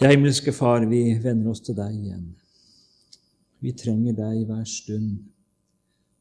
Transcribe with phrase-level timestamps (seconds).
[0.00, 2.28] Ja, himmelske Far, vi vender oss til deg igjen.
[3.58, 5.16] Vi trenger deg hver stund.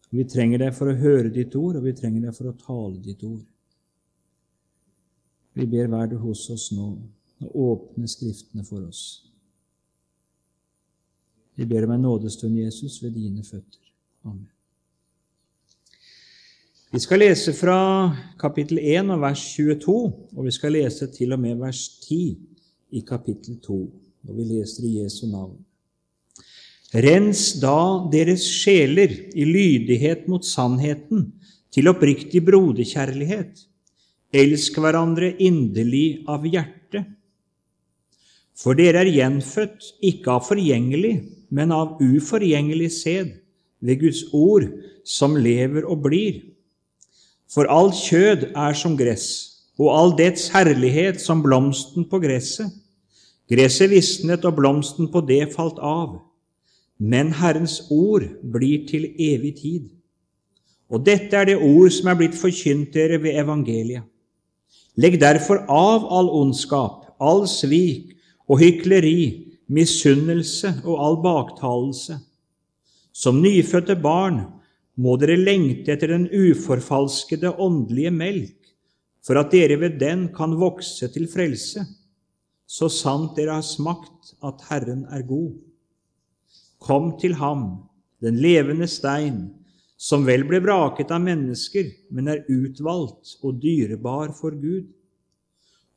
[0.10, 2.98] Vi trenger deg for å høre ditt ord, og vi trenger deg for å tale
[3.06, 3.44] ditt ord.
[5.54, 6.90] Vi ber vær du hos oss nå
[7.46, 9.04] og åpne Skriftene for oss.
[11.54, 13.94] Vi ber om en nådestund, Jesus, ved dine føtter.
[14.26, 14.50] Amen.
[16.90, 17.78] Vi skal lese fra
[18.42, 19.98] kapittel 1 og vers 22,
[20.34, 22.57] og vi skal lese til og med vers 10
[22.92, 23.78] i kapittel 2,
[24.28, 25.58] og vi leser i Jesu navn.
[26.96, 31.34] Rens da deres sjeler i lydighet mot sannheten,
[31.74, 33.60] til oppriktig broderkjærlighet.
[34.34, 37.04] Elsk hverandre inderlig av hjerte.
[38.58, 41.14] For dere er gjenfødt, ikke av forgjengelig,
[41.54, 43.36] men av uforgjengelig sæd,
[43.84, 44.66] ved Guds ord,
[45.06, 46.40] som lever og blir.
[47.52, 52.72] For alt kjød er som gress, og all dets herlighet som blomsten på gresset.
[53.48, 56.18] Gresset visnet, og blomsten på det falt av.
[56.98, 59.86] Men Herrens ord blir til evig tid.
[60.90, 64.04] Og dette er det ord som er blitt forkynt dere ved evangeliet.
[64.98, 68.16] Legg derfor av all ondskap, all svik
[68.50, 72.18] og hykleri, misunnelse og all baktalelse.
[73.14, 74.42] Som nyfødte barn
[74.98, 78.57] må dere lengte etter den uforfalskede åndelige melk,
[79.28, 81.84] for at dere ved den kan vokse til frelse,
[82.68, 85.52] så sant dere har smakt at Herren er god.
[86.80, 87.84] Kom til ham,
[88.24, 89.50] den levende stein,
[89.98, 94.88] som vel ble vraket av mennesker, men er utvalgt og dyrebar for Gud.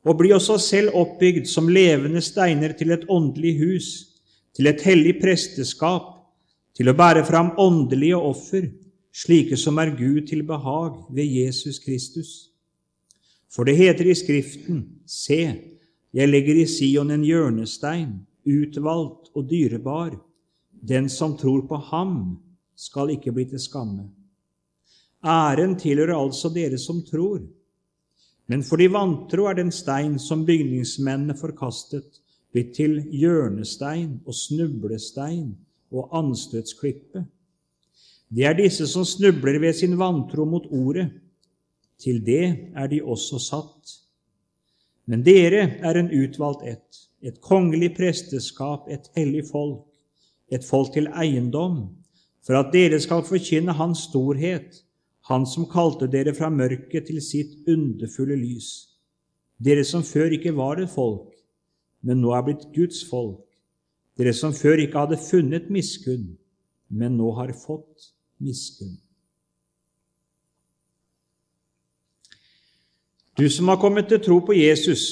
[0.03, 3.89] Og bli også selv oppbygd som levende steiner til et åndelig hus,
[4.57, 6.17] til et hellig presteskap,
[6.75, 8.71] til å bære fram åndelige offer,
[9.15, 12.50] slike som er Gud til behag ved Jesus Kristus.
[13.51, 15.41] For det heter i Skriften, Se,
[16.13, 18.13] jeg legger i Sion en hjørnestein,
[18.47, 20.15] utvalgt og dyrebar.
[20.71, 22.39] Den som tror på ham,
[22.75, 24.07] skal ikke bli til skamme.
[25.21, 27.43] Æren tilhører altså dere som tror.
[28.49, 32.17] Men for de vantro er den stein som bygningsmennene forkastet,
[32.51, 35.53] blitt til hjørnestein og snublestein
[35.91, 37.23] og anstøtsklippe.
[38.31, 41.11] Det er disse som snubler ved sin vantro mot ordet.
[42.01, 43.97] Til det er de også satt.
[45.05, 49.85] Men dere er en utvalgt ett, et kongelig presteskap, et hellig folk,
[50.51, 51.83] et folk til eiendom,
[52.41, 54.83] for at dere skal forkynne Hans storhet,
[55.29, 58.97] Han som kalte dere fra mørket til sitt underfulle lys,
[59.61, 61.29] dere som før ikke var et folk,
[62.01, 63.45] men nå er blitt Guds folk,
[64.17, 66.25] dere som før ikke hadde funnet miskunn,
[66.89, 68.09] men nå har fått
[68.41, 68.97] miskunn.
[73.37, 75.03] Du som har kommet til tro på Jesus,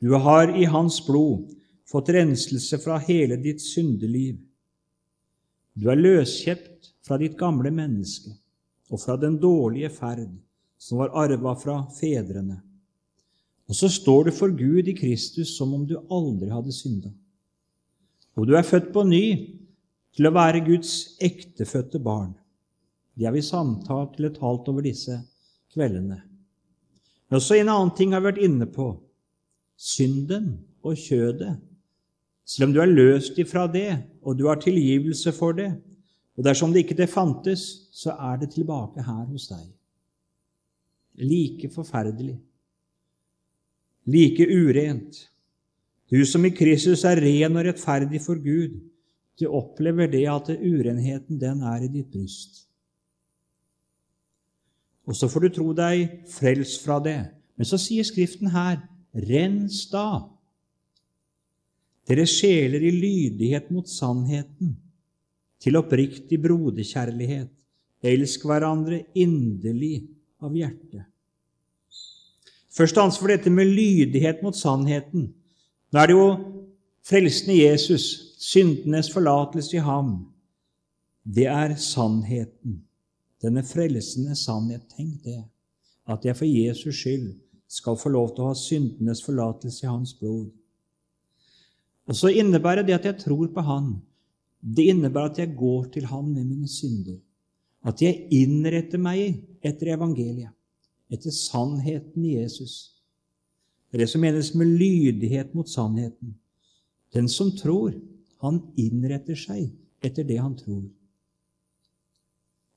[0.00, 1.54] du har i hans blod
[1.88, 4.36] fått renselse fra hele ditt syndeliv.
[5.74, 8.34] Du er løskjept fra ditt gamle menneske
[8.92, 10.28] og fra den dårlige ferd
[10.78, 12.58] som var arva fra fedrene.
[13.64, 17.10] Og så står du for Gud i Kristus som om du aldri hadde synda.
[18.36, 19.24] Og du er født på ny
[20.14, 22.34] til å være Guds ektefødte barn.
[23.14, 25.16] Det har vi samtalt eller talt over disse
[25.72, 26.20] kveldene.
[27.34, 28.84] Men også en annen ting har vi vært inne på
[29.74, 30.52] synden
[30.86, 31.56] og kjødet.
[32.46, 35.72] Selv om du er løst ifra det, og du har tilgivelse for det,
[36.38, 39.64] og dersom det ikke det fantes, så er det tilbake her hos deg.
[41.26, 42.36] Like forferdelig.
[44.06, 45.18] Like urent.
[46.06, 48.78] Du som i Kristus er ren og rettferdig for Gud,
[49.42, 52.68] du opplever det at urenheten, den er i ditt bryst.
[55.04, 57.20] Og så får du tro deg frelst fra det.
[57.56, 58.80] Men så sier Skriften her
[59.14, 60.24] rens da
[62.08, 64.74] deres sjeler i lydighet mot sannheten,
[65.62, 67.48] til oppriktig broderkjærlighet.
[68.04, 70.04] Elsk hverandre inderlig
[70.44, 71.06] av hjertet.
[72.74, 75.30] Først ansvar for dette med lydighet mot sannheten.
[75.88, 76.28] Nå er det jo
[77.06, 80.18] frelsen i Jesus, syndenes forlatelse i ham.
[81.24, 82.82] Det er sannheten.
[83.44, 84.86] Denne frelsende sannhet.
[84.96, 85.42] Tenk det.
[86.08, 87.34] At jeg for Jesus skyld
[87.68, 90.48] skal få lov til å ha syndenes forlatelse i hans blod.
[92.08, 93.94] Og så innebærer det at jeg tror på Han.
[94.60, 97.20] Det innebærer at jeg går til Han med mine synder.
[97.84, 100.52] At jeg innretter meg etter evangeliet,
[101.12, 102.94] etter sannheten i Jesus.
[103.88, 106.34] Det er det som menes med lydighet mot sannheten.
[107.14, 107.92] Den som tror,
[108.40, 109.68] han innretter seg
[110.04, 110.82] etter det han tror.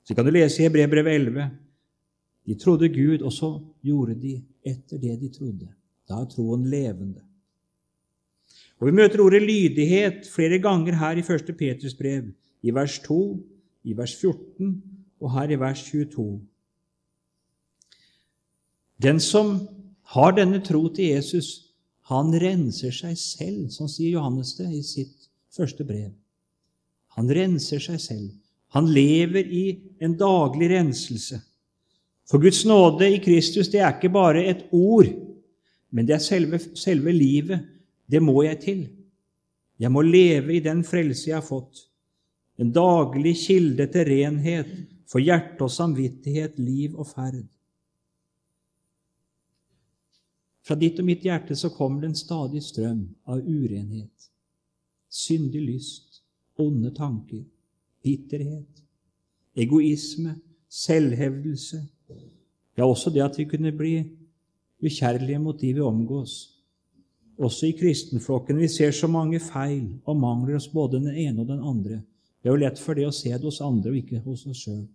[0.08, 1.50] Så kan du lese i Hebrevet 11.
[2.48, 3.50] De trodde Gud, og så
[3.84, 5.68] gjorde de etter det de trodde.
[6.08, 7.20] Da er troen levende.
[8.80, 11.52] Og Vi møter ordet lydighet flere ganger her i 1.
[11.58, 12.30] Peters brev,
[12.62, 13.18] i vers 2,
[13.84, 14.82] i vers 14
[15.20, 16.40] og her i vers 22.
[19.02, 19.58] Den som
[20.16, 21.74] har denne tro til Jesus,
[22.08, 26.14] han renser seg selv, som sier Johannes det i sitt første brev.
[27.20, 28.30] Han renser seg selv.
[28.76, 29.64] Han lever i
[29.98, 31.40] en daglig renselse.
[32.28, 35.08] For Guds nåde i Kristus det er ikke bare et ord,
[35.90, 37.64] men det er selve, selve livet.
[38.08, 38.82] Det må jeg til.
[39.78, 41.86] Jeg må leve i den frelse jeg har fått.
[42.58, 44.72] En daglig kilde til renhet
[45.08, 47.46] for hjerte og samvittighet, liv og ferd.
[50.68, 54.28] Fra ditt og mitt hjerte så kommer det en stadig strøm av urenhet,
[55.08, 56.20] syndig lyst,
[56.60, 57.46] onde tanker,
[58.08, 58.82] bitterhet,
[59.56, 60.38] egoisme,
[60.68, 61.82] selvhevdelse,
[62.78, 63.96] ja, også det at vi kunne bli
[64.82, 66.54] ukjærlige mot de vi omgås.
[67.38, 68.58] Også i kristenflokken.
[68.58, 72.00] Vi ser så mange feil og mangler hos både den ene og den andre.
[72.42, 74.62] Det er jo lett for det å se det hos andre og ikke hos oss
[74.64, 74.86] sjøl.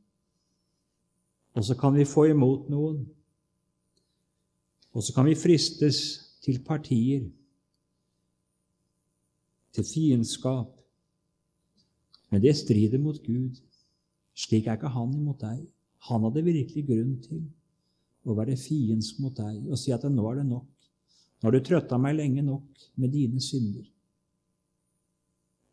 [1.54, 3.04] Og så kan vi få imot noen.
[4.94, 6.00] Og så kan vi fristes
[6.44, 7.28] til partier,
[9.74, 10.72] til fiendskap.
[12.34, 13.60] Men det strider mot Gud.
[14.34, 15.60] Slik er ikke han imot deg.
[16.10, 17.44] Han hadde virkelig grunn til
[18.26, 20.66] å være fiendsk mot deg og si at nå er det nok.
[20.66, 23.86] Nå har du trøtta meg lenge nok med dine synder,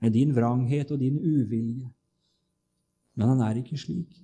[0.04, 1.88] med din vranghet og din uvilje.
[3.16, 4.20] Men han er ikke slik.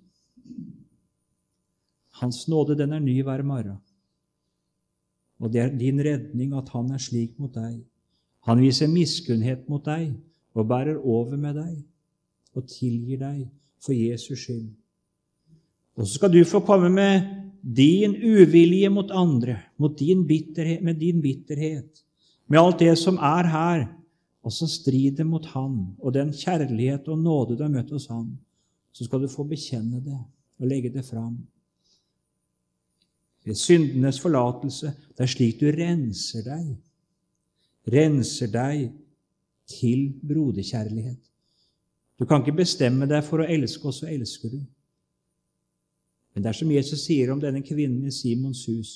[2.20, 3.80] Hans nåde, den er ny hver morgen.
[5.40, 7.80] Og det er din redning at han er slik mot deg.
[8.44, 10.12] Han viser miskunnhet mot deg
[10.56, 11.76] og bærer over med deg
[12.56, 13.44] og tilgir deg
[13.82, 14.68] for Jesus skyld.
[15.96, 17.28] Og så skal du få komme med
[17.62, 22.02] din uvilje mot andre, mot din bitterhet, med din bitterhet,
[22.46, 23.86] med alt det som er her,
[24.46, 28.36] og som strider mot Han, og den kjærlighet og nåde du har møtt hos Han,
[28.94, 30.18] så skal du få bekjenne det
[30.60, 31.34] og legge det fram
[33.46, 34.90] ved syndenes forlatelse.
[35.14, 36.70] Det er slik du renser deg.
[37.86, 38.88] Renser deg
[39.70, 41.20] til broderkjærlighet.
[42.16, 44.60] Du kan ikke bestemme deg for å elske, og så elsker du.
[46.32, 48.92] Men det er som Jesus sier om denne kvinnen i Simons hus.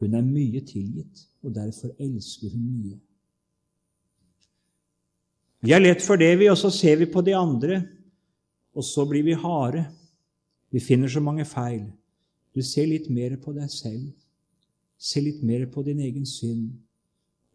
[0.00, 2.98] Hun er mye tilgitt, og derfor elsker hun mye.
[5.64, 7.80] Vi er lett for det, vi, og så ser vi på de andre,
[8.76, 9.86] og så blir vi harde.
[10.72, 11.86] Vi finner så mange feil.
[12.54, 14.10] Du ser litt mer på deg selv.
[14.96, 16.70] Se litt mer på din egen synd,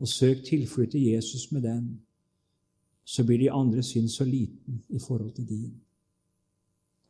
[0.01, 1.85] og søk tilflukt til Jesus med den.
[3.05, 5.71] Så blir de andre synd så liten i forhold til din.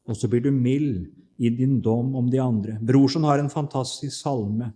[0.07, 1.05] Og så blir du mild
[1.37, 2.77] i din dom om de andre.
[2.81, 4.71] Brorson har en fantastisk salme.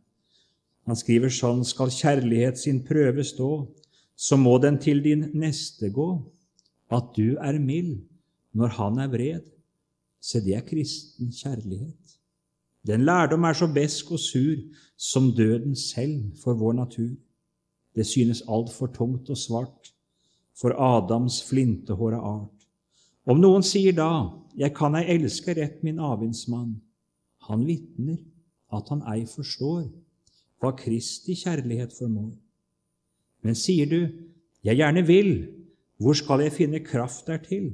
[0.85, 3.65] Han skriver sånn Skal kjærlighet sin prøve stå,
[4.15, 6.09] så må den til din neste gå.
[6.94, 8.03] At du er mild
[8.53, 9.45] når han er vred.
[10.21, 12.15] Se, det er kristen kjærlighet.
[12.85, 14.62] Den lærdom er så besk og sur
[14.97, 17.15] som døden selv for vår natur.
[17.95, 19.94] Det synes altfor tungt og svart
[20.55, 22.67] for Adams flintehåra art.
[23.25, 26.77] Om noen sier da, jeg kan ei elske rett min avvindsmann,
[27.49, 28.19] han vitner
[28.73, 29.87] at han ei forstår
[30.61, 32.31] hva Kristi kjærlighet formår.
[33.45, 33.99] Men sier du,
[34.65, 35.33] jeg gjerne vil,
[36.01, 37.74] hvor skal jeg finne kraft dertil?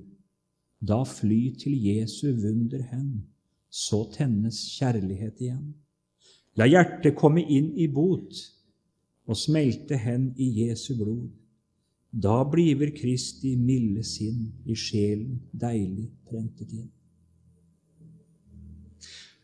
[0.81, 3.21] Da fly til Jesu vunder hen
[3.71, 5.71] så tennes kjærlighet igjen.
[6.59, 8.35] La hjertet komme inn i bot
[9.29, 11.29] og smelte hen i Jesu blod.
[12.12, 16.89] Da bliver Kristi milde sinn i sjelen deilig prentet inn.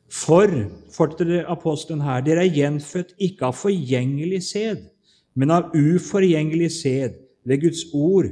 [0.08, 0.52] For,
[0.92, 4.84] fortsetter apostelen her, dere er gjenfødt ikke av forgjengelig sæd,
[5.38, 7.16] men av uforgjengelig sæd
[7.48, 8.32] ved Guds ord,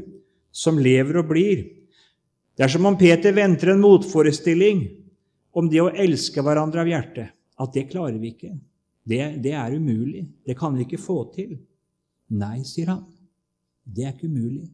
[0.51, 1.63] som lever og blir.
[2.56, 4.86] Det er som om Peter venter en motforestilling
[5.56, 8.56] om det å elske hverandre av hjertet, at det klarer vi ikke.
[9.06, 10.25] Det, det, er umulig.
[10.44, 11.54] Det kan vi ikke få til.
[12.36, 13.04] Nei, sier han.
[13.86, 14.70] Det er ikke umulig.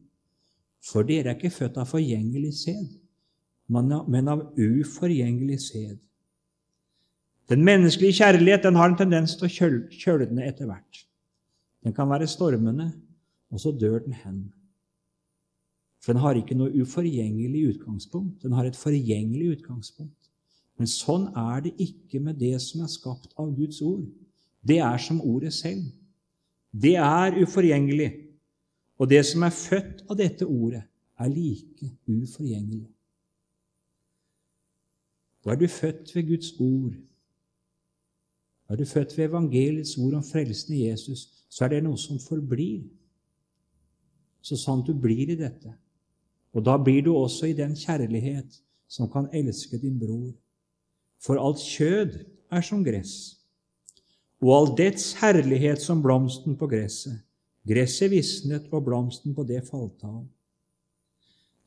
[0.82, 2.88] For dere er ikke født av forgjengelig sæd,
[3.68, 6.00] men av uforgjengelig sæd.
[7.50, 11.04] Den menneskelige kjærlighet den har en tendens til å kjølne etter hvert.
[11.82, 12.88] Den kan være stormende,
[13.52, 14.42] og så dør den hen.
[16.02, 18.42] For den har ikke noe uforgjengelig utgangspunkt.
[18.42, 20.18] Den har et forgjengelig utgangspunkt.
[20.80, 24.08] Men sånn er det ikke med det som er skapt av Guds ord.
[24.66, 25.84] Det er som ordet selv.
[26.72, 28.10] Det er uforgjengelig.
[29.02, 30.84] Og det som er født av dette ordet,
[31.18, 32.86] er like uforgjengelig.
[35.42, 36.92] Da er du født ved Guds ord.
[38.68, 41.98] Da er du født ved evangeliets ord om frelsen i Jesus, så er det noe
[41.98, 42.84] som forblir.
[44.42, 45.74] så sant du blir i dette.
[46.52, 50.32] Og da blir du også i den kjærlighet som kan elske din bror.
[51.22, 53.38] For alt kjød er som gress,
[54.42, 57.18] og all dets herlighet som blomsten på gresset.
[57.68, 60.24] Gresset visnet, og blomsten på det falt av.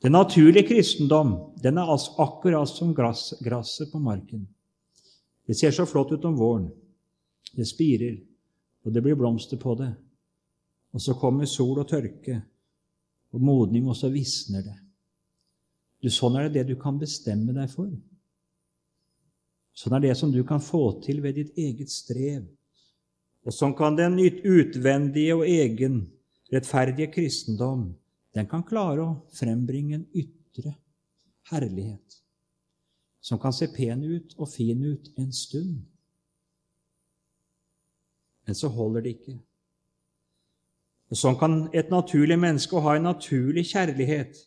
[0.04, 4.44] Den naturlige kristendom den er akkurat som gresset på marken.
[5.46, 6.68] Det ser så flott ut om våren.
[7.56, 8.18] Det spirer,
[8.84, 9.92] og det blir blomster på det.
[10.92, 12.42] Og så kommer sol og tørke
[13.32, 14.76] og modning, og så visner det.
[16.02, 17.88] Du, sånn er det det du kan bestemme deg for.
[19.76, 22.44] Sånn er det som du kan få til ved ditt eget strev.
[23.46, 26.00] Og sånn kan den utvendige og egen
[26.50, 27.92] rettferdige kristendom
[28.34, 30.74] den kan klare å frembringe en ytre
[31.48, 32.18] herlighet
[33.26, 35.78] som kan se pen ut og fin ut en stund.
[38.46, 39.38] Men så holder det ikke.
[41.10, 44.38] Og Sånn kan et naturlig menneske ha en naturlig kjærlighet,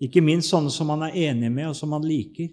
[0.00, 2.52] ikke minst sånne som man er enig med, og som man liker.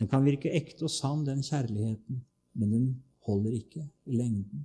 [0.00, 2.22] Den kan virke ekte og sann, den kjærligheten,
[2.58, 2.86] men den
[3.26, 4.64] holder ikke i lengden.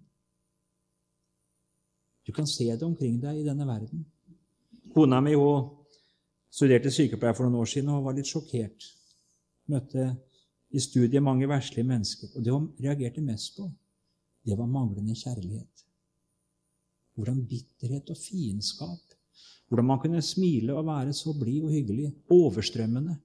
[2.27, 4.03] Du kan se det omkring deg i denne verden.
[4.93, 5.69] Kona mi hun
[6.51, 8.87] studerte sykepleier for noen år siden og var litt sjokkert.
[9.71, 10.09] Møtte
[10.75, 12.33] i studiet mange verslige mennesker.
[12.35, 13.67] Og det hun reagerte mest på,
[14.47, 15.85] det var manglende kjærlighet.
[17.15, 19.17] Hvordan bitterhet og fiendskap
[19.67, 23.17] Hvordan man kunne smile og være så blid og hyggelig, overstrømmende,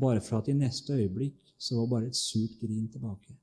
[0.00, 3.36] bare for at i neste øyeblikk så var bare et surt grin tilbake.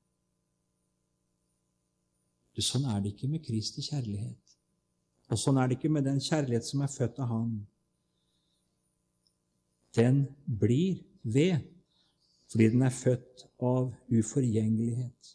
[2.58, 4.54] Du, sånn er det ikke med Kristi kjærlighet.
[5.30, 7.52] Og sånn er det ikke med den kjærlighet som er født av Han.
[9.94, 11.60] Den blir ved
[12.48, 15.28] fordi den er født av uforgjengelighet.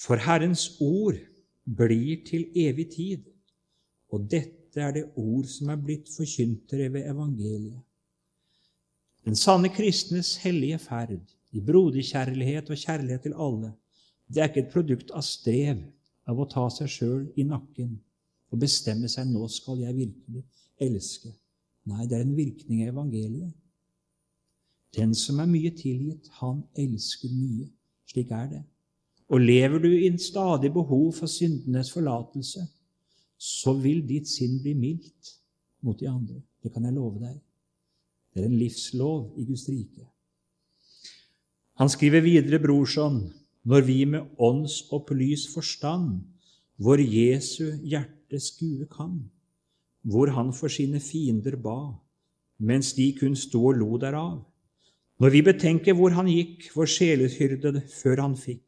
[0.00, 1.20] For Herrens ord
[1.62, 3.28] blir til evig tid,
[4.10, 7.78] og dette er det ord som er blitt forkyntere ved evangeliet.
[9.22, 11.20] Den sanne kristnes hellige ferd
[11.52, 13.74] i broderkjærlighet og kjærlighet til alle
[14.32, 15.82] det er ikke et produkt av strev,
[16.28, 17.96] av å ta seg sjøl i nakken
[18.52, 20.44] og bestemme seg 'nå skal jeg virkelig
[20.80, 21.32] elske'.
[21.84, 23.52] Nei, det er en virkning av evangeliet.
[24.94, 27.68] Den som er mye tilgitt, han elsker mye.
[28.06, 28.62] Slik er det.
[29.28, 32.66] Og lever du i en stadig behov for syndenes forlatelse,
[33.38, 35.32] så vil ditt sinn bli mildt
[35.80, 36.42] mot de andre.
[36.62, 37.40] Det kan jeg love deg.
[38.34, 40.06] Det er en livslov i Guds rike.
[41.80, 43.32] Han skriver videre, brorson,
[43.68, 46.22] når vi med ånds opplys forstand
[46.82, 49.20] vår Jesu hjerte skue kan,
[50.02, 51.94] hvor han for sine fiender ba,
[52.58, 54.40] mens de kun sto og lo derav.
[55.22, 58.64] Når vi betenker hvor han gikk, vår sjeleshyrde, før han fikk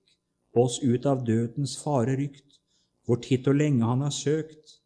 [0.55, 2.61] oss ut av dødens fare rykt,
[3.05, 4.79] hvor titt og lenge han har søkt,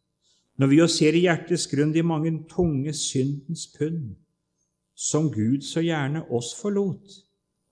[0.59, 4.15] når vi jo ser i hjertets grunn de mange tunge syndens pund,
[4.95, 7.13] som Gud så gjerne oss forlot,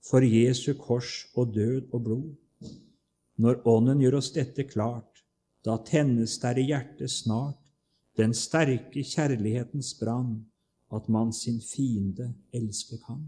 [0.08, 2.36] for Jesu kors og død og blod.
[3.38, 5.24] Når Ånden gjør oss dette klart,
[5.66, 7.60] da tennes der i hjertet snart
[8.18, 10.46] den sterke kjærlighetens brann,
[10.96, 13.28] at man sin fiende elske kan.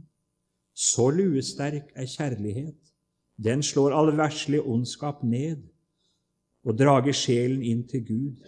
[0.74, 2.80] Så luesterk er kjærlighet,
[3.38, 5.62] den slår all verslig ondskap ned
[6.64, 8.40] og drager sjelen inn til Gud.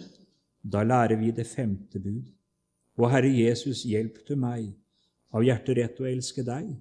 [0.64, 2.26] Da lærer vi det femte bud.
[3.00, 4.72] Å Herre Jesus, hjelp du meg
[5.32, 6.74] av hjertet rett å elske deg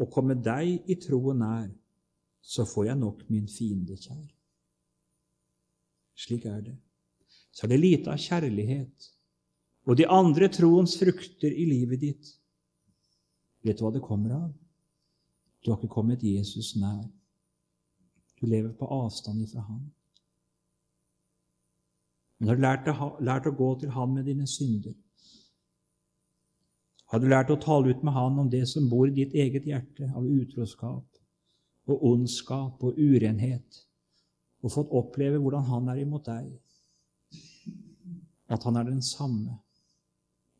[0.00, 1.68] og komme deg i troen nær,
[2.40, 4.28] så får jeg nok min fiende kjær.
[6.16, 6.76] Slik er det.
[7.52, 9.10] Så er det lite av kjærlighet
[9.88, 12.28] og de andre troens frukter i livet ditt.
[13.64, 14.50] Vet du hva det kommer av?
[15.60, 17.02] Du har ikke kommet Jesus nær.
[18.40, 19.82] Du lever på avstand ifra ham.
[22.38, 24.94] Men du har lært å, lært å gå til ham med dine synder.
[27.10, 29.66] Har du lært å tale ut med Han om det som bor i ditt eget
[29.66, 31.06] hjerte av utroskap
[31.90, 33.80] og ondskap og urenhet,
[34.62, 36.52] og fått oppleve hvordan Han er imot deg,
[38.46, 39.56] at Han er den samme,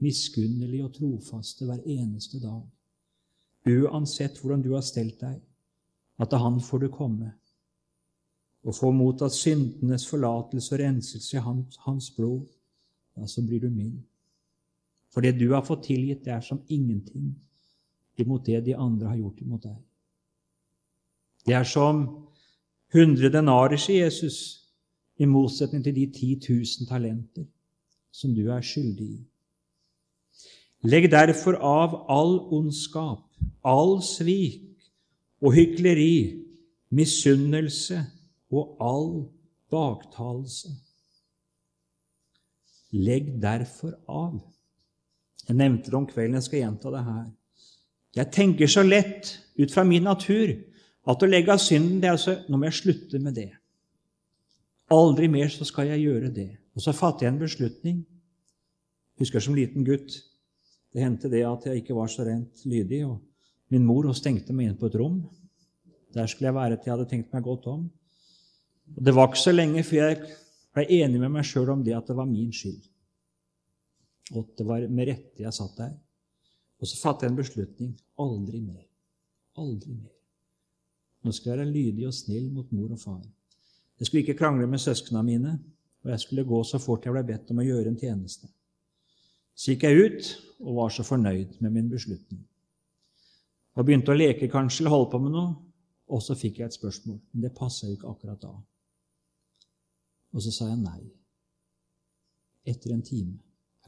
[0.02, 2.64] miskunnelig og trofaste hver eneste dag,
[3.70, 5.38] uansett hvordan du har stelt deg,
[6.18, 7.34] at til Han får du komme
[8.60, 12.42] og få mottatt syndenes forlatelse og renselse i hans, hans blod,
[13.16, 14.02] ja, så blir du mild.
[15.10, 17.32] For det du har fått tilgitt, det er som ingenting
[18.20, 19.78] imot det de andre har gjort imot deg.
[21.46, 22.04] Det er som
[22.94, 24.60] hundre denarer, sier Jesus,
[25.20, 27.44] i motsetning til de ti tusen talenter
[28.12, 29.18] som du er skyldig i.
[30.88, 33.26] Legg derfor av all ondskap,
[33.60, 34.64] all svik
[35.44, 36.40] og hykleri,
[36.88, 38.00] misunnelse
[38.50, 39.10] og all
[39.72, 40.72] baktalelse.
[42.96, 44.40] Legg derfor av.
[45.50, 47.22] Jeg nevnte det om kvelden, jeg skal gjenta det her.
[48.14, 50.52] Jeg tenker så lett ut fra min natur
[51.10, 53.48] at å legge av synden det er altså Nå må jeg slutte med det.
[54.94, 56.52] Aldri mer så skal jeg gjøre det.
[56.78, 57.98] Og så fatter jeg en beslutning.
[59.18, 60.20] Husker som liten gutt.
[60.94, 63.02] Det hendte det at jeg ikke var så rent lydig.
[63.06, 63.18] og
[63.74, 65.18] Min mor hun stengte meg inn på et rom.
[66.14, 67.88] Der skulle jeg være til jeg hadde tenkt meg godt om.
[68.96, 70.22] Og Det var ikke så lenge før jeg
[70.74, 72.89] ble enig med meg sjøl om det at det var min skyld.
[74.36, 75.92] Og det var med rette jeg satt der.
[76.80, 77.90] Og så fattet jeg en beslutning.
[78.22, 78.84] Aldri mer.
[79.58, 80.14] Aldri mer.
[81.20, 83.20] Nå skal jeg være lydig og snill mot mor og far.
[84.00, 85.58] Jeg skulle ikke krangle med søsknene mine,
[86.04, 88.48] og jeg skulle gå så fort jeg ble bedt om å gjøre en tjeneste.
[89.52, 90.30] Så gikk jeg ut
[90.64, 92.40] og var så fornøyd med min beslutning.
[93.76, 95.52] Og begynte å leke kanskje eller holde på med noe,
[96.10, 97.20] og så fikk jeg et spørsmål.
[97.32, 98.54] Men det passa jo ikke akkurat da.
[100.32, 101.02] Og så sa jeg nei.
[102.70, 103.36] Etter en time.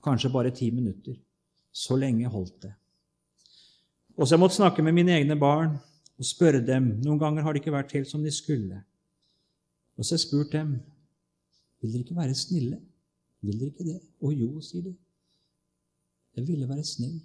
[0.02, 1.16] Kanskje bare ti minutter.
[1.72, 2.72] Så lenge holdt det.
[4.18, 5.78] Og så jeg måtte snakke med mine egne barn
[6.18, 6.98] og spørre dem.
[7.04, 8.82] Noen ganger har det ikke vært helt som de skulle.
[9.96, 10.74] Og så har jeg spurt dem
[11.82, 12.78] vil dere ikke være snille.
[13.42, 13.98] Vil dere ikke det?
[14.22, 14.92] Å jo, sier de.
[16.38, 17.18] Jeg ville være snill.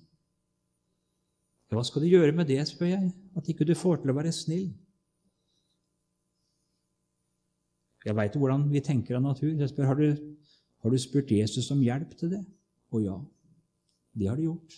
[1.69, 4.33] Hva skal du gjøre med det, spør jeg, at ikke du får til å være
[4.33, 4.71] snill?
[8.07, 9.51] Jeg veit hvordan vi tenker av natur.
[9.51, 10.35] Jeg spør, har du,
[10.81, 12.43] har du spurt Jesus om hjelp til det?
[12.93, 13.17] Å ja,
[14.17, 14.77] det har de gjort.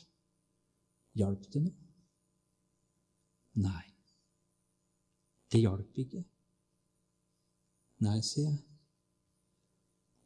[1.20, 1.76] Hjalp det noe?
[3.60, 3.86] Nei.
[5.50, 6.24] Det hjalp ikke.
[8.06, 8.60] Nei, sier jeg.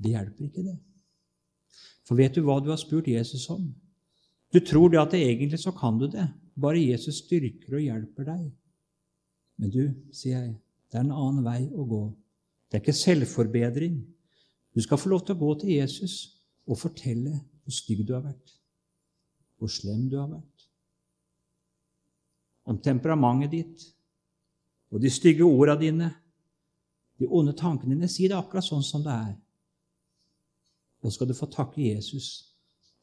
[0.03, 0.75] Det hjelper ikke, det.
[2.03, 3.69] For vet du hva du har spurt Jesus om?
[4.53, 6.25] Du tror det at det egentlig så kan du det.
[6.59, 8.43] Bare Jesus styrker og hjelper deg.
[9.61, 10.51] Men du, sier jeg,
[10.91, 12.03] det er en annen vei å gå.
[12.67, 13.97] Det er ikke selvforbedring.
[14.73, 16.17] Du skal få lov til å gå til Jesus
[16.67, 18.55] og fortelle hvor stygg du har vært,
[19.57, 20.67] hvor slem du har vært,
[22.67, 23.85] om temperamentet ditt,
[24.93, 26.11] og de stygge orda dine,
[27.19, 28.09] de onde tankene dine.
[28.09, 29.33] Si det akkurat sånn som det er.
[31.03, 32.53] Og skal du få takke Jesus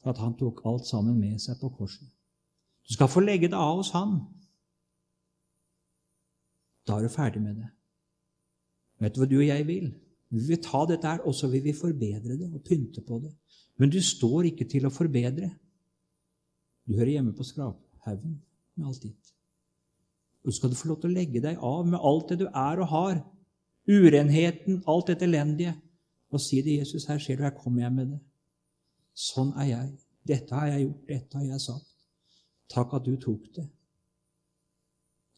[0.01, 2.07] for at han tok alt sammen med seg på korset.
[2.87, 4.21] Du skal få legge det av hos han.
[6.89, 7.69] Da er du ferdig med det.
[9.01, 9.91] Vet du hva du og jeg vil?
[10.31, 13.33] Vi vil ta dette her, og så vil vi forbedre det og pynte på det.
[13.81, 15.51] Men du står ikke til å forbedre.
[16.87, 18.39] Du hører hjemme på skraphaugen
[18.77, 19.35] med alt ditt.
[20.45, 22.47] Og så skal du få lov til å legge deg av med alt det du
[22.49, 23.21] er og har.
[23.91, 25.75] Urenheten, alt dette elendige.
[26.31, 28.21] Og si det, Jesus, her ser du, her kommer jeg med det.
[29.19, 29.93] Sånn er jeg.
[30.31, 31.89] Dette har jeg gjort, dette har jeg sagt.
[32.71, 33.67] Takk at du tok det.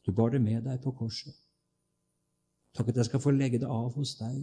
[0.05, 1.35] Du bar det med deg på korset.
[2.76, 4.42] Takk at jeg skal få legge det av hos deg.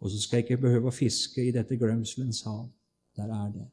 [0.00, 2.66] Og så skal jeg ikke behøve å fiske i dette glemselens hav.
[3.18, 3.66] Der er det.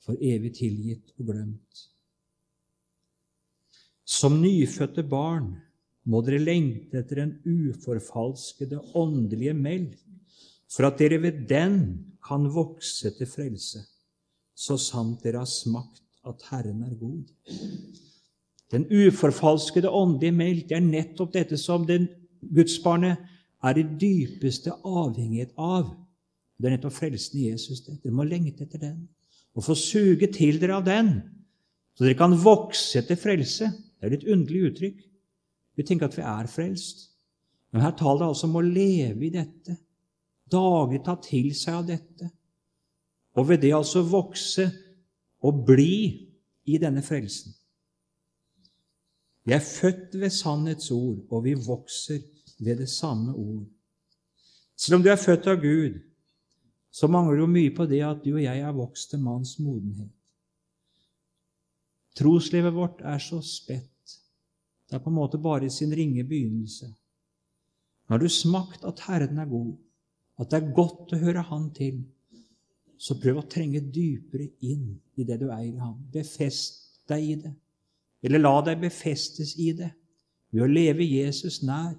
[0.00, 1.86] For evig tilgitt og glemt.
[4.08, 5.52] Som nyfødte barn
[6.08, 9.98] må dere lengte etter den uforfalskede åndelige melk,
[10.70, 11.76] for at dere ved den
[12.24, 13.82] kan vokse til frelse,
[14.54, 17.28] så sant dere har smakt at Herren er god.
[18.70, 22.08] Den uforfalskede åndelige melk er nettopp dette som den
[22.40, 23.18] gudsbarnet
[23.64, 25.90] er i dypeste avhengighet av.
[26.60, 27.82] Det er nettopp frelsen i Jesus.
[27.84, 27.98] Det.
[28.04, 29.00] Dere må lengte etter den
[29.58, 31.08] og få suge til dere av den,
[31.98, 33.66] så dere kan vokse etter frelse.
[33.98, 35.00] Det er et underlig uttrykk.
[35.76, 37.08] Vi tenker at vi er frelst.
[37.72, 39.76] Men her taler det altså om å leve i dette,
[40.50, 42.30] daglig ta til seg av dette,
[43.38, 44.66] og ved det altså vokse
[45.46, 45.94] og bli
[46.70, 47.54] i denne frelsen.
[49.46, 52.20] Vi er født ved sannhets ord, og vi vokser
[52.60, 53.66] ved det samme ord.
[54.76, 55.98] Selv om du er født av Gud,
[56.90, 60.10] så mangler jo mye på det at du og jeg er vokst til manns modenhet.
[62.18, 64.16] Troslivet vårt er så spett.
[64.88, 66.88] Det er på en måte bare i sin ringe begynnelse.
[66.90, 69.76] Nå har du smakt at Herren er god,
[70.42, 72.00] at det er godt å høre Han til,
[72.98, 76.00] så prøv å trenge dypere inn i det du eier i Ham.
[76.12, 77.52] Befest deg i det,
[78.26, 79.92] eller la deg befestes i det
[80.50, 81.94] ved å leve Jesus nær,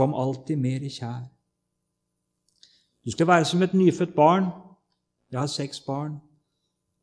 [0.00, 1.24] ham alltid mer kjær.
[3.04, 4.48] Du skal være som et nyfødt barn.
[5.30, 6.16] Jeg har seks barn.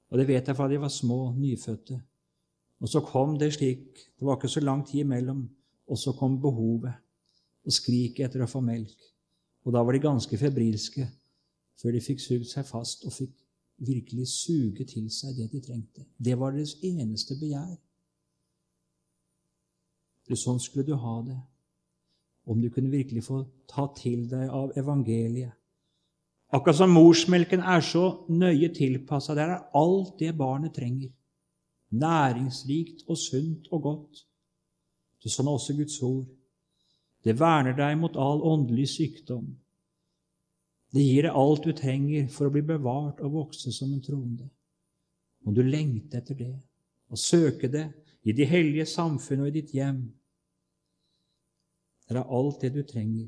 [0.10, 2.02] Og det vet jeg fra de var små, nyfødte.
[2.80, 5.50] Og så kom det slik Det var ikke så lang tid imellom,
[5.88, 6.94] og så kom behovet
[7.66, 8.98] og skriket etter å få melk.
[9.66, 11.06] Og da var de ganske febrilske
[11.82, 13.36] før de fikk sugd seg fast og fikk
[13.78, 16.06] virkelig suge til seg det de trengte.
[16.18, 17.78] Det var deres eneste begjær.
[20.36, 21.38] Sånn skulle du ha det.
[22.50, 25.54] Om du kunne virkelig få ta til deg av evangeliet.
[26.50, 29.36] Akkurat som morsmelken er så nøye tilpassa.
[29.38, 31.12] Der er alt det barnet trenger.
[31.94, 34.26] Næringsrikt og sunt og godt.
[35.22, 36.26] Det er sånn også Guds ord.
[37.24, 39.46] Det verner deg mot all åndelig sykdom.
[40.90, 44.48] Det gir deg alt du trenger for å bli bevart og vokse som en troende.
[45.46, 46.54] Må du lengte etter det
[47.10, 47.86] og søke det
[48.26, 50.02] i de hellige samfunn og i ditt hjem.
[52.10, 53.28] Det er alt det du trenger.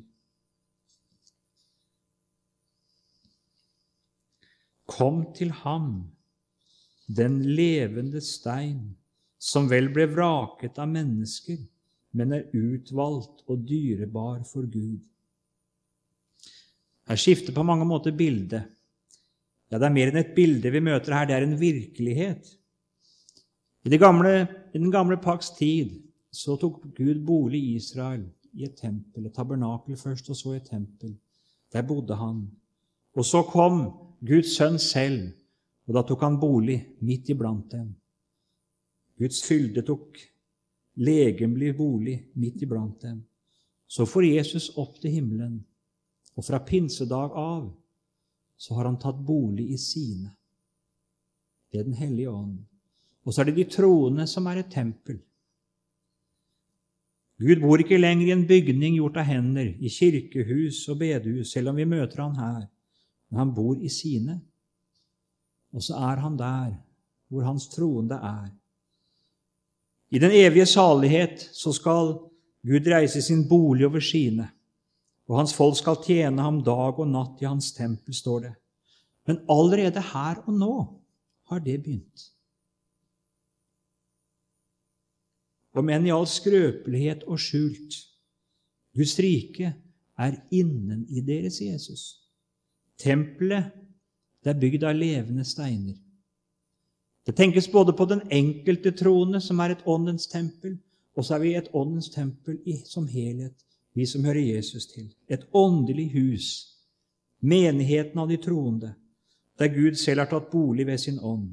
[4.89, 6.09] Kom til ham,
[7.07, 8.95] den levende stein,
[9.41, 11.61] som vel ble vraket av mennesker,
[12.17, 14.99] men er utvalgt og dyrebar for Gud.
[17.07, 18.67] Her skifter på mange måter bildet.
[19.71, 22.49] Ja, det er mer enn et bilde vi møter her, det er en virkelighet.
[23.87, 24.33] I, gamle,
[24.73, 25.95] I, den gamle paks tid
[26.31, 30.59] så tok Gud bolig i Israel, i et tempel, et tabernakel først, og så i
[30.59, 31.15] et tempel.
[31.73, 32.43] Der bodde han.
[33.15, 33.83] Og så kom
[34.27, 35.31] Guds sønn selv,
[35.87, 37.93] og da tok han bolig midt iblant dem.
[39.19, 40.19] Guds fylde tok
[41.01, 43.21] legemlig bolig midt iblant dem.
[43.87, 45.59] Så får Jesus opp til himmelen,
[46.35, 47.71] og fra pinsedag av
[48.61, 50.29] så har han tatt bolig i sine.
[51.71, 52.59] Det er Den hellige ånd.
[53.25, 55.19] Og så er det de troende som er et tempel.
[57.41, 61.71] Gud bor ikke lenger i en bygning gjort av hender, i kirkehus og bedehus, selv
[61.71, 62.63] om vi møter han her.
[63.29, 64.37] Men han bor i sine.
[65.73, 66.75] Og så er han der
[67.31, 68.51] hvor hans troende er.
[70.11, 72.17] I den evige salighet så skal
[72.67, 74.49] Gud reise sin bolig over sine,
[75.29, 78.51] og hans folk skal tjene ham dag og natt i hans tempel, står det.
[79.25, 80.75] Men allerede her og nå
[81.49, 82.27] har det begynt.
[85.73, 87.95] Om enn i all skrøpelighet og skjult.
[88.97, 89.73] Guds rike
[90.19, 92.03] er innen i deres Jesus.
[92.99, 93.71] Tempelet
[94.41, 95.97] det er bygd av levende steiner.
[97.25, 100.79] Det tenkes både på den enkelte troende, som er et åndens tempel,
[101.13, 103.53] og så er vi et åndens tempel i, som helhet,
[103.93, 105.11] vi som hører Jesus til.
[105.29, 106.47] Et åndelig hus,
[107.39, 108.95] menigheten av de troende,
[109.59, 111.51] der Gud selv har tatt bolig ved sin ånd.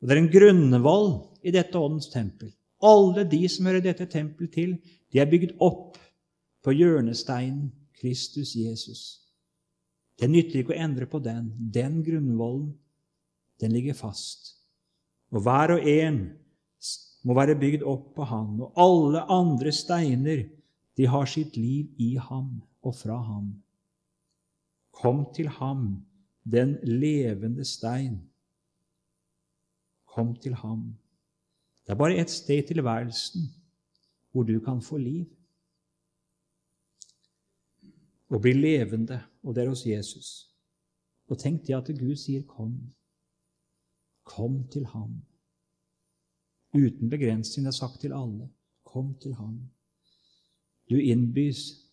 [0.00, 1.10] Og Det er en grunnvoll
[1.42, 2.52] i dette åndens tempel.
[2.80, 4.76] Alle de som hører dette tempelet til,
[5.12, 5.98] de er bygd opp
[6.64, 9.02] på hjørnesteinen Kristus Jesus.
[10.20, 11.50] Det nytter ikke å endre på den.
[11.56, 12.72] Den grunnvollen,
[13.60, 14.54] den ligger fast.
[15.32, 16.22] Og hver og en
[17.24, 18.56] må være bygd opp på Han.
[18.64, 20.44] Og alle andre steiner,
[20.96, 23.52] de har sitt liv i ham og fra ham.
[24.92, 26.02] Kom til ham,
[26.44, 28.18] den levende stein.
[30.04, 30.90] Kom til ham.
[31.90, 33.48] Det er bare ett sted i tilværelsen
[34.30, 35.24] hvor du kan få liv.
[38.30, 40.28] Og bli levende, og det er hos Jesus.
[41.26, 42.94] Og tenk det at Gud sier 'kom'.
[44.24, 45.22] Kom til ham.
[46.74, 48.48] Uten begrensning er sagt til alle.
[48.84, 49.58] Kom til ham.
[50.90, 51.90] Du innbys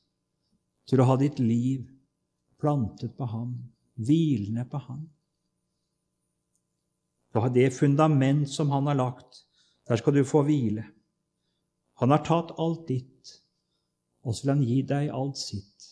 [0.86, 1.90] til å ha ditt liv
[2.60, 5.10] plantet på ham, hvilende på ham.
[7.34, 9.48] Du det fundament som han har lagt.
[9.88, 10.84] Der skal du få hvile.
[12.02, 13.32] Han har tatt alt ditt,
[14.24, 15.88] og så vil han gi deg alt sitt.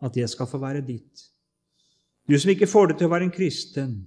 [0.00, 1.24] At det skal få være ditt.
[2.28, 3.98] Du som ikke får det til å være en kristen,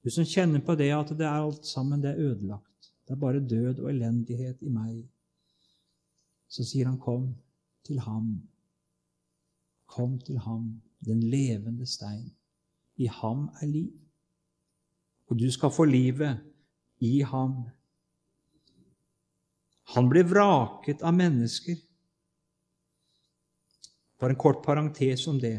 [0.00, 3.20] du som kjenner på det at det er alt sammen det er ødelagt, det er
[3.20, 5.02] bare død og elendighet i meg,
[6.50, 7.28] så sier han, kom
[7.86, 8.30] til ham.
[9.86, 12.30] Kom til ham, den levende stein.
[12.96, 13.92] I ham er liv.
[15.28, 16.40] Og du skal få livet
[16.98, 17.68] i ham.
[19.94, 21.78] Han ble vraket av mennesker.
[24.20, 25.58] Bare en kort parentes om det.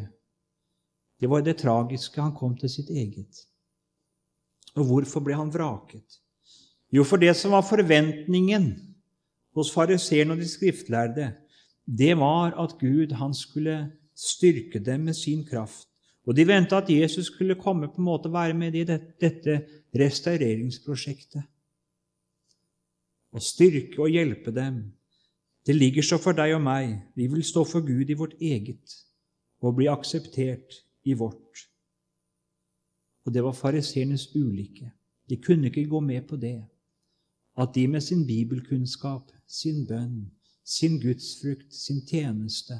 [1.19, 2.21] Det var det tragiske.
[2.21, 3.43] Han kom til sitt eget.
[4.77, 6.21] Og hvorfor ble han vraket?
[6.91, 8.71] Jo, for det som var forventningen
[9.55, 11.31] hos fariseerne og de skriftlærde,
[11.85, 13.77] det var at Gud han skulle
[14.15, 15.87] styrke dem med sin kraft.
[16.27, 19.57] Og de venta at Jesus skulle komme på en måte være med i dette
[19.97, 21.43] restaureringsprosjektet.
[23.31, 24.83] Og styrke og hjelpe dem.
[25.65, 26.97] Det ligger så for deg og meg.
[27.15, 28.97] Vi vil stå for Gud i vårt eget
[29.61, 31.67] og bli akseptert i vårt.
[33.25, 34.91] Og det var fariseernes ulykke.
[35.29, 36.63] De kunne ikke gå med på det.
[37.57, 40.31] At de med sin bibelkunnskap, sin bønn,
[40.65, 42.73] sin gudsfrukt, sin tjeneste,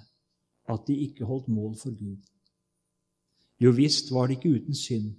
[0.69, 2.21] at de ikke holdt mål for Gud.
[3.61, 5.11] Jo visst var de ikke uten synd,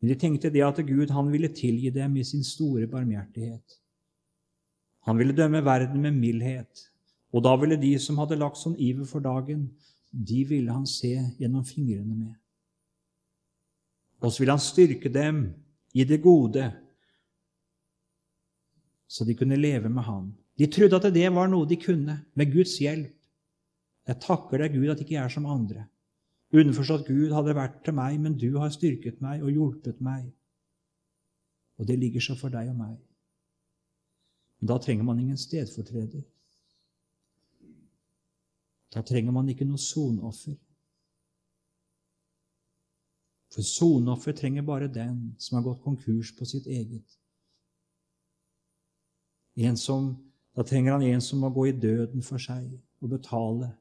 [0.00, 3.76] men de tenkte det at Gud han ville tilgi dem i sin store barmhjertighet.
[5.08, 6.84] Han ville dømme verden med mildhet,
[7.32, 9.66] Og da ville de som hadde lagt sånn iver for dagen,
[10.08, 12.36] de ville han se gjennom fingrene med.
[14.24, 15.42] Og så ville han styrke dem
[15.92, 16.70] i det gode,
[19.08, 20.30] så de kunne leve med han.
[20.56, 23.12] De trodde at det var noe de kunne, med Guds hjelp.
[24.08, 25.84] Jeg takker deg, Gud, at ikke jeg er som andre.
[26.56, 30.30] Underforstått Gud hadde vært til meg, men du har styrket meg og hjulpet meg.
[31.76, 32.96] Og det ligger så for deg og meg.
[34.58, 36.22] Men da trenger man ingen stedfortreder.
[38.92, 40.56] Da trenger man ikke noe sonoffer.
[43.52, 47.18] For sonoffer trenger bare den som har gått konkurs på sitt eget.
[49.76, 50.12] Som,
[50.54, 52.68] da trenger han en som må gå i døden for seg
[53.02, 53.72] og betale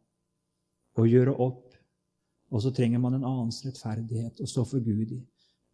[0.97, 1.65] og gjøre opp.
[2.49, 5.19] Og så trenger man en annens rettferdighet å stå for Gud i.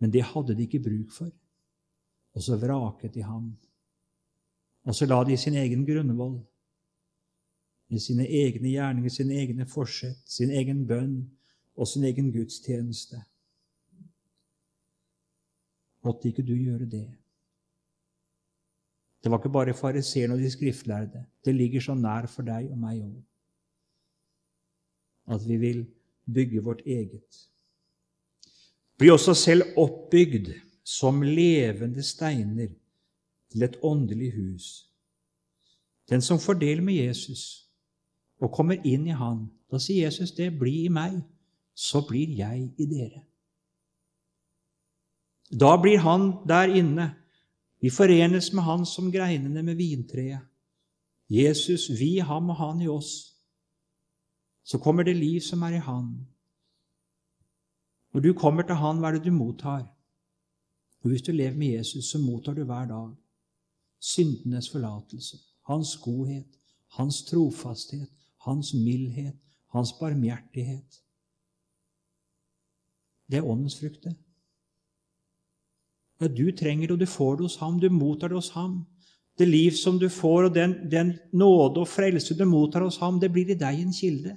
[0.02, 1.30] Men det hadde de ikke bruk for.
[2.34, 3.52] Og så vraket de ham.
[4.84, 6.42] Og så la de sin egen grunnvoll,
[7.94, 11.20] i sine egne gjerninger, sine egne forsett, sin egen bønn
[11.78, 13.20] og sin egen gudstjeneste.
[16.04, 17.06] Måtte ikke du gjøre det?
[19.24, 21.24] Det var ikke bare fariseerne og de skriftlærde.
[21.46, 23.16] Det ligger så nær for deg og meg òg.
[25.32, 25.86] At vi vil
[26.28, 27.40] bygge vårt eget.
[29.00, 30.52] Bli også selv oppbygd
[30.84, 32.74] som levende steiner
[33.54, 34.90] til et åndelig hus.
[36.10, 37.70] Den som får del med Jesus
[38.42, 41.22] og kommer inn i Han, da sier Jesus det, 'Bli i meg,
[41.74, 43.24] så blir jeg i dere'.
[45.60, 47.16] Da blir Han der inne.
[47.82, 50.40] Vi forenes med Han som greinene med vintreet.
[51.30, 53.34] Jesus, vi, ham og han i oss.
[54.64, 56.28] Så kommer det liv som er i Han.
[58.14, 59.88] Når du kommer til Han, hva er det du mottar?
[61.02, 63.16] Og Hvis du lever med Jesus, så mottar du hver dag
[64.04, 65.38] syndenes forlatelse,
[65.70, 66.60] hans godhet,
[66.98, 68.10] hans trofasthet,
[68.46, 69.38] hans mildhet,
[69.72, 71.00] hans barmhjertighet.
[73.32, 74.14] Det er åndens frukter.
[76.22, 77.80] Ja, du trenger det, og du får det hos ham.
[77.80, 78.84] Du mottar det hos ham.
[79.40, 83.20] Det liv som du får, og den, den nåde og frelse du mottar hos ham,
[83.20, 84.36] det blir i deg en kilde.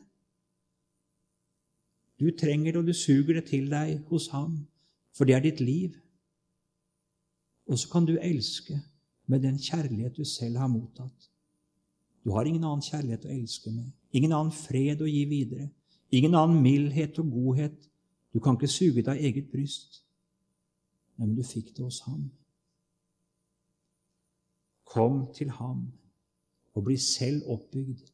[2.16, 4.62] Du trenger det, og du suger det til deg hos ham,
[5.12, 5.98] for det er ditt liv.
[7.68, 8.78] Og så kan du elske
[9.26, 11.30] med den kjærlighet du selv har mottatt.
[12.24, 15.68] Du har ingen annen kjærlighet å elske med, ingen annen fred å gi videre,
[16.10, 17.76] ingen annen mildhet og godhet.
[18.34, 20.02] Du kan ikke suge deg eget bryst.
[21.16, 22.26] Men du fikk det hos ham.
[24.86, 25.86] Kom til ham
[26.76, 28.10] og bli selv oppbygd.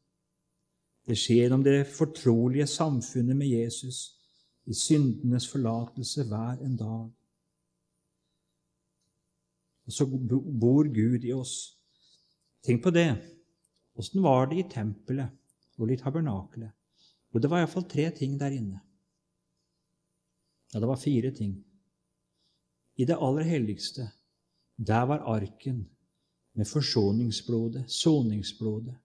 [1.03, 4.13] Det skjer gjennom det fortrolige samfunnet med Jesus,
[4.65, 7.09] i syndenes forlatelse hver en dag.
[9.85, 11.77] Og så bor Gud i oss.
[12.63, 13.09] Tenk på det.
[13.99, 15.29] Åssen var det i tempelet
[15.77, 16.71] og i tabernakelet?
[17.33, 18.79] Jo, det var iallfall tre ting der inne.
[20.73, 21.57] Ja, det var fire ting.
[22.95, 24.07] I det aller helligste,
[24.77, 25.83] der var arken
[26.53, 28.95] med forsoningsblodet, soningsblodet.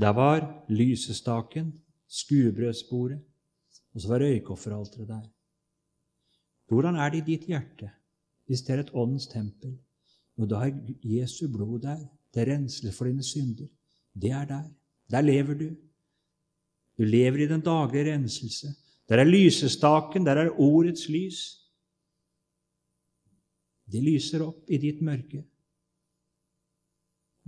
[0.00, 1.72] Der var lysestaken,
[2.08, 3.20] skuebrødsbordet,
[3.94, 5.22] og så var røykofferalteret der.
[6.66, 7.90] Hvordan er det i ditt hjerte
[8.46, 9.76] hvis det er et åndens tempel?
[10.38, 12.02] Og da er Jesu blod der,
[12.34, 13.66] det er for dine synder.
[14.14, 14.64] Det er der.
[15.10, 15.68] Der lever du.
[16.98, 18.68] Du lever i den daglige renselse.
[19.08, 21.62] Der er lysestaken, der er ordets lys.
[23.86, 25.44] Det lyser opp i ditt mørke.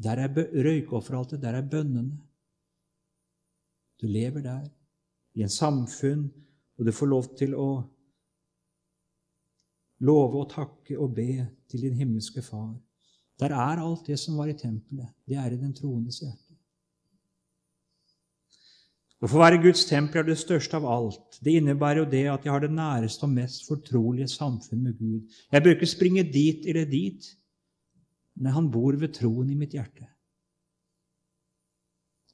[0.03, 0.29] Der er
[0.65, 2.19] røykofferaltet, der er bønnene.
[4.01, 4.69] Du lever der,
[5.35, 6.29] i en samfunn,
[6.79, 7.83] og du får lov til å
[10.01, 12.77] love og takke og be til din himmelske Far.
[13.39, 15.09] Der er alt det som var i tempelet.
[15.27, 16.49] Det er i den troendes hjerte.
[19.19, 21.41] Å få være Guds tempel er det største av alt.
[21.43, 25.41] Det innebærer jo det at jeg har det næreste og mest fortrolige samfunn med Gud.
[25.51, 27.27] Jeg bør ikke springe dit eller dit,
[28.39, 30.07] men han bor ved troen i mitt hjerte.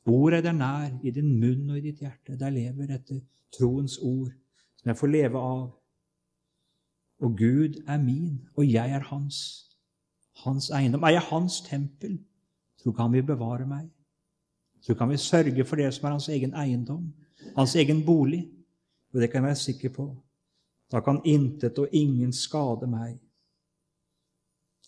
[0.05, 2.37] Ordet er der nær, i din munn og i ditt hjerte.
[2.37, 3.23] Der lever dette
[3.57, 4.35] troens ord,
[4.77, 5.71] som jeg får leve av.
[7.21, 9.71] Og Gud er min, og jeg er hans.
[10.45, 11.03] Hans eiendom.
[11.03, 12.19] Er jeg hans tempel?
[12.85, 13.89] så kan vi bevare meg.
[14.81, 17.07] Så kan vi sørge for det som er hans egen eiendom,
[17.57, 18.45] hans egen bolig.
[19.15, 20.09] Og det kan jeg være sikker på.
[20.93, 23.17] Da kan intet og ingen skade meg.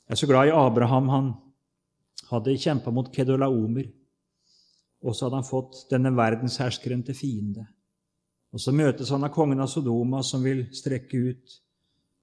[0.07, 1.09] Jeg er så glad i Abraham.
[1.09, 1.31] Han
[2.31, 3.89] hadde kjempa mot Kedolaomer.
[5.03, 7.67] Og så hadde han fått denne verdensherskeren til fiende.
[8.53, 11.57] Og så møtes han av kongen av Sodoma, som vil strekke ut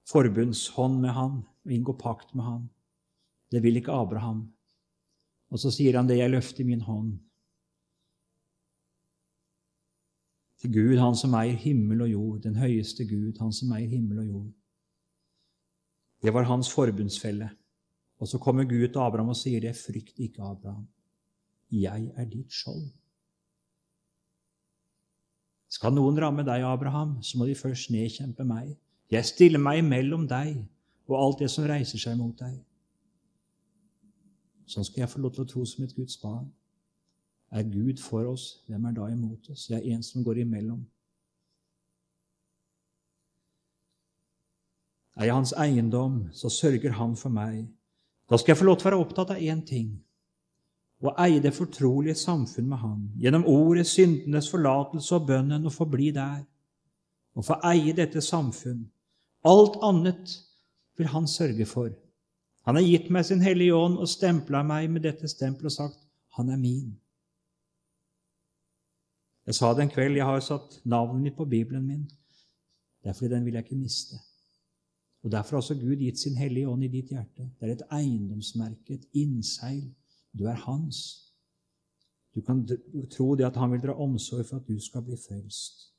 [0.09, 2.63] forbundshånd med han og inngå pakt med han.
[3.51, 4.47] Det vil ikke Abraham.
[5.53, 7.13] Og så sier han det, jeg løfter min hånd
[10.63, 14.21] til Gud, han som eier himmel og jord, den høyeste Gud, han som eier himmel
[14.23, 14.51] og jord.
[16.23, 17.49] Det var hans forbundsfelle.
[18.23, 20.85] Og så kommer Gud til Abraham og sier det, frykt ikke, Abraham.
[21.73, 22.85] Jeg er ditt skjold.
[25.73, 28.71] Skal noen ramme deg, Abraham, så må de først nedkjempe meg.
[29.13, 30.55] Jeg stiller meg imellom deg
[31.09, 32.55] og alt det som reiser seg mot deg.
[34.65, 36.47] Sånn skal jeg få lov til å tro som et Guds barn.
[37.53, 39.67] Er Gud for oss, hvem er da imot oss?
[39.69, 40.79] Jeg er en som går imellom.
[45.19, 47.67] Er jeg hans eiendom, så sørger han for meg.
[48.29, 49.91] Da skal jeg få lov til å være opptatt av én ting
[51.03, 56.11] å eie det fortrolige samfunn med Han, gjennom ordet, syndenes forlatelse og bønnen, og forbli
[56.15, 56.43] der,
[57.35, 58.85] og få eie dette samfunn.
[59.43, 60.39] Alt annet
[60.97, 61.89] vil Han sørge for.
[62.63, 65.99] Han har gitt meg sin Hellige Ånd og stempla meg med dette stempelet og sagt
[66.37, 66.93] han er min.
[69.45, 72.05] Jeg sa det en kveld, jeg har satt navnet mitt på Bibelen min.
[73.03, 74.17] Det er fordi den vil jeg ikke miste.
[75.23, 77.49] Og Derfor har også Gud gitt sin Hellige Ånd i ditt hjerte.
[77.59, 79.91] Det er et eiendomsmerke, et innseil
[80.39, 80.97] du er hans.
[82.35, 82.63] Du kan
[83.11, 85.92] tro det at han vil dra omsorg for at du skal bli frelst.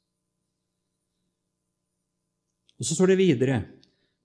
[2.79, 3.61] Og Så står det videre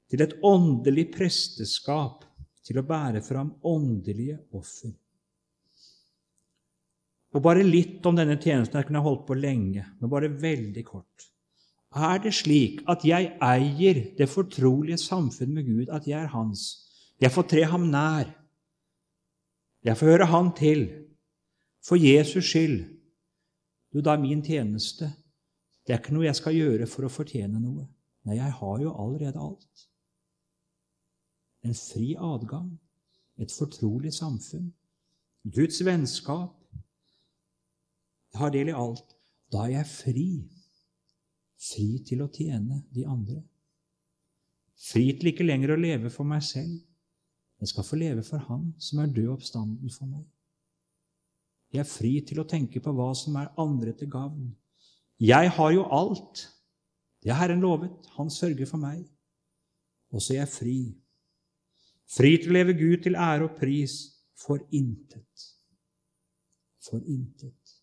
[0.10, 2.26] til et åndelig presteskap,
[2.66, 4.92] til å bære fram åndelige offer.
[7.34, 8.78] Og bare litt om denne tjenesten.
[8.78, 11.30] Jeg kunne holdt på lenge, men bare veldig kort.
[11.98, 16.86] Er det slik at jeg eier det fortrolige samfunn med Gud, at jeg er hans?
[17.22, 18.30] Jeg får tre ham nær.
[19.86, 20.90] Jeg får høre Han til.
[21.86, 22.84] For Jesus skyld.
[23.94, 25.08] Du, da er min tjeneste
[25.88, 27.88] Det er ikke noe jeg skal gjøre for å fortjene noe.
[28.28, 29.86] Nei, jeg har jo allerede alt.
[31.64, 32.72] En fri adgang,
[33.40, 34.74] et fortrolig samfunn,
[35.44, 36.56] Guds vennskap.
[38.34, 39.16] Jeg har del i alt.
[39.52, 40.28] Da er jeg fri.
[41.60, 43.40] Fri til å tjene de andre.
[44.80, 46.78] Fri til ikke lenger å leve for meg selv,
[47.60, 50.24] jeg skal få leve for Han som er død oppstanden for meg.
[51.74, 54.54] Jeg er fri til å tenke på hva som er andre til gavn.
[55.20, 56.46] Jeg har jo alt.
[57.24, 58.10] Det har Herren lovet.
[58.18, 59.04] Han sørger for meg.
[60.14, 60.78] Og så er jeg fri.
[62.10, 63.98] Fri til å leve Gud til ære og pris
[64.40, 65.50] for intet.
[66.86, 67.76] For intet.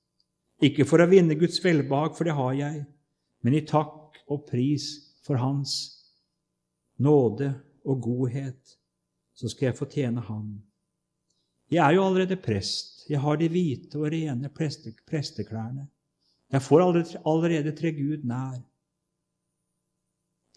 [0.64, 2.81] Ikke for å vinne Guds velbehag, for det har jeg,
[3.44, 4.88] men i takk og pris
[5.27, 5.77] for Hans
[6.96, 7.51] nåde
[7.85, 8.77] og godhet
[9.37, 10.55] så skal jeg få tjene Han.
[11.70, 13.05] Jeg er jo allerede prest.
[13.11, 15.88] Jeg har de hvite og rene preste, presteklærne.
[16.53, 18.62] Jeg får allerede, allerede tre Gud nær.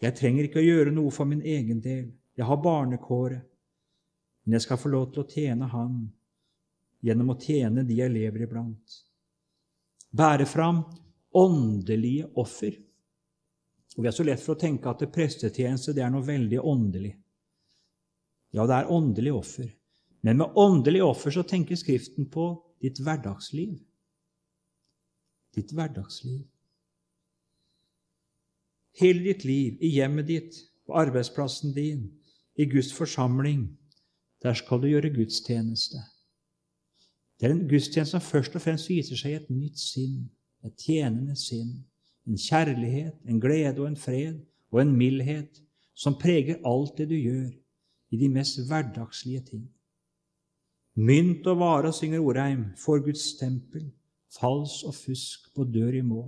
[0.00, 2.06] Jeg trenger ikke å gjøre noe for min egen del.
[2.36, 3.44] Jeg har barnekåret.
[4.44, 5.98] Men jeg skal få lov til å tjene Han
[7.04, 8.96] gjennom å tjene de jeg lever iblant.
[10.16, 10.82] Bære fram
[11.36, 12.74] åndelige offer.
[13.96, 16.60] Og Vi er så lett for å tenke at det prestetjeneste det er noe veldig
[16.60, 17.12] åndelig.
[18.56, 19.68] Ja, det er åndelig offer.
[20.26, 23.78] Men med åndelig offer så tenker Skriften på ditt hverdagsliv.
[25.54, 26.49] Ditt hverdagsliv.
[29.00, 32.10] Hele ditt liv, i hjemmet ditt, på arbeidsplassen din,
[32.58, 33.78] i Guds forsamling,
[34.42, 36.00] der skal du gjøre gudstjeneste.
[37.40, 40.26] Det er en gudstjeneste som først og fremst viser seg i et nytt sinn,
[40.64, 41.78] et tjenende sinn,
[42.28, 45.62] en kjærlighet, en glede og en fred og en mildhet
[45.96, 47.50] som preger alt det du gjør,
[48.10, 49.64] i de mest hverdagslige ting.
[51.00, 53.86] Mynt og vare, synger Orheim, får Guds tempel,
[54.34, 56.24] fals og fusk på dør i må,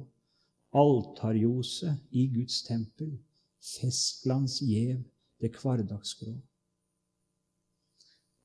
[0.72, 3.12] altarjose i Guds tempel,
[3.62, 5.02] festlands gjev
[5.42, 6.34] det hverdagsgrå.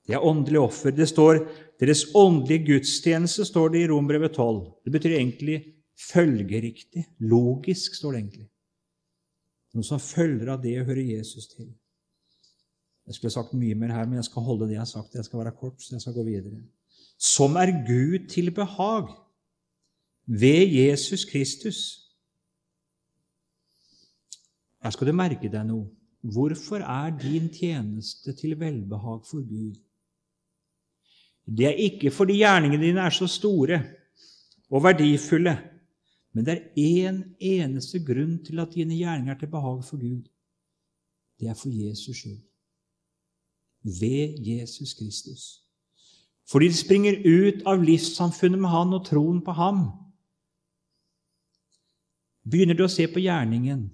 [0.08, 0.94] Det er åndelig offer.
[0.96, 1.42] Det står
[1.82, 4.62] deres åndelige gudstjeneste, står det i Rombrevet 12.
[4.86, 5.58] Det betyr egentlig
[5.98, 8.48] følgeriktig, logisk, står det egentlig.
[9.76, 11.68] Noe som følger av det å høre Jesus til.
[13.08, 15.16] Jeg skulle sagt mye mer her, men jeg skal holde det jeg har sagt.
[15.16, 16.60] Jeg skal være kort, så jeg skal gå videre.
[17.18, 19.12] Som er Gud til behag
[20.28, 22.07] ved Jesus Kristus.
[24.88, 25.90] Her skal du merke deg noe.
[26.24, 29.74] Hvorfor er din tjeneste til velbehag for Gud?
[31.44, 33.82] Det er ikke fordi gjerningene dine er så store
[34.72, 35.58] og verdifulle,
[36.32, 40.24] men det er én eneste grunn til at dine gjerninger er til behag for Gud.
[41.40, 42.40] Det er for Jesus skyld
[43.84, 45.44] ved Jesus Kristus.
[46.48, 49.84] Fordi det springer ut av livssamfunnet med Han og troen på Ham.
[52.48, 53.90] Begynner du å se på gjerningen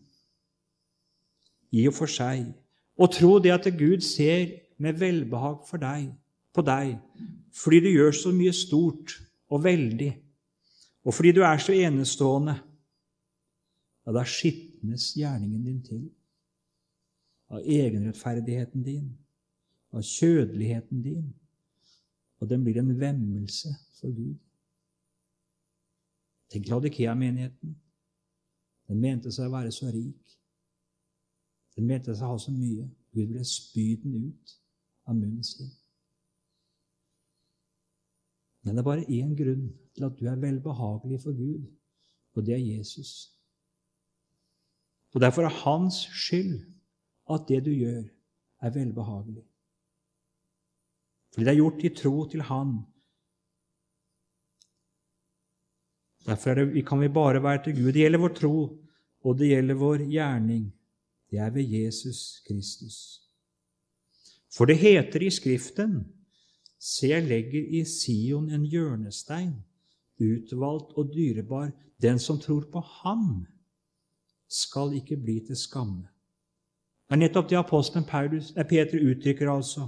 [1.73, 2.51] i og for seg
[2.97, 6.11] og tro det at Gud ser med velbehag for deg,
[6.53, 6.97] på deg
[7.53, 9.13] fordi du gjør så mye stort
[9.53, 10.09] og veldig,
[11.05, 12.55] og fordi du er så enestående,
[14.05, 16.07] ja, da skitnes gjerningen din til
[17.53, 19.11] av egenrettferdigheten din,
[19.93, 21.27] av kjødeligheten din,
[22.41, 23.69] og den blir en vemmelse
[23.99, 24.39] for Gud.
[26.49, 27.77] Tenk Laudikea-menigheten.
[28.89, 30.33] Den mente seg å være så rik.
[31.75, 32.87] Den mente seg ha så mye.
[33.13, 34.57] Gud ville spy den ut
[35.09, 35.71] av munnen sin.
[38.63, 41.65] Men det er bare én grunn til at du er velbehagelig for Gud,
[42.33, 43.33] og det er Jesus.
[45.13, 46.61] Og Derfor er hans skyld
[47.29, 48.05] at det du gjør,
[48.63, 49.43] er velbehagelig.
[51.33, 52.73] Fordi det er gjort i tro til Han.
[56.25, 57.91] Derfor det, kan vi bare være til Gud.
[57.91, 58.55] Det gjelder vår tro,
[59.23, 60.69] og det gjelder vår gjerning.
[61.33, 62.97] Det er ved Jesus Kristus.
[64.53, 66.03] For det heter i Skriften
[66.77, 69.55] Se, jeg legger i Sion en hjørnestein,
[70.21, 71.71] utvalgt og dyrebar.
[72.01, 73.47] Den som tror på Ham,
[74.49, 76.05] skal ikke bli til skamme.
[77.09, 79.87] Det nettopp det apostelen Peter uttrykker, altså.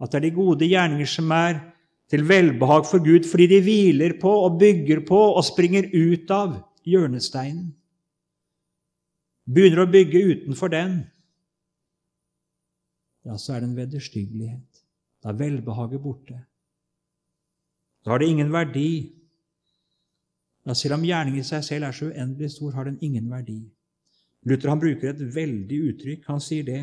[0.00, 1.62] At det er de gode gjerninger som er
[2.10, 6.58] til velbehag for Gud fordi de hviler på og bygger på og springer ut av
[6.84, 7.72] hjørnesteinen.
[9.48, 10.98] Begynner å bygge utenfor den,
[13.28, 14.84] ja, så er det en vederstyggelighet.
[15.22, 16.36] Da er velbehaget borte.
[18.04, 19.12] Da har det ingen verdi.
[20.64, 23.58] Ja, selv om gjerningen i seg selv er så uendelig stor, har den ingen verdi.
[24.48, 26.26] Luther han bruker et veldig uttrykk.
[26.30, 26.82] Han sier det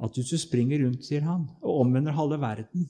[0.00, 2.88] at hvis du springer rundt, sier han, og omvender halve verden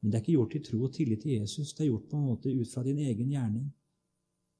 [0.00, 1.72] Men det er ikke gjort i tro og tillit til Jesus.
[1.74, 3.72] Det er gjort på en måte ut fra din egen gjerning.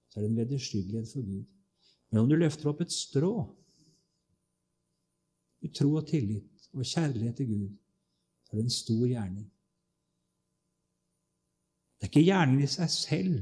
[0.08, 1.44] Så er det en vederstyggelighet for Gud.
[2.10, 3.32] Men om du løfter opp et strå
[5.66, 7.68] i tro og tillit og kjærlighet til Gud,
[8.44, 9.46] så er det en stor gjerning.
[11.96, 13.36] Det er ikke gjerningen i seg selv,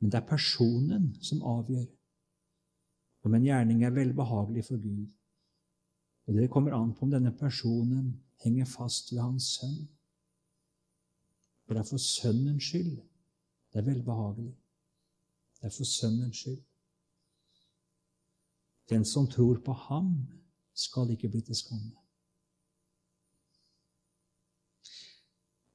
[0.00, 1.86] men det er personen som avgjør
[3.26, 5.06] om en gjerning er velbehagelig for Gud.
[6.26, 9.88] Og Det kommer an på om denne personen henger fast ved hans sønn.
[11.66, 12.96] For det er for sønnens skyld
[13.72, 14.54] det er velbehagelig.
[15.60, 16.62] Det er for sønnens skyld.
[18.90, 20.26] Den som tror på ham,
[20.76, 21.94] skal ikke bli til skamme.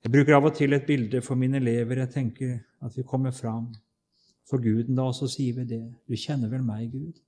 [0.04, 2.04] Jeg bruker av og til et bilde for mine elever.
[2.04, 3.68] Jeg tenker at vi kommer fram
[4.50, 5.84] for Guden da, og så sier vi det.
[6.10, 7.20] Du kjenner vel meg, Gud?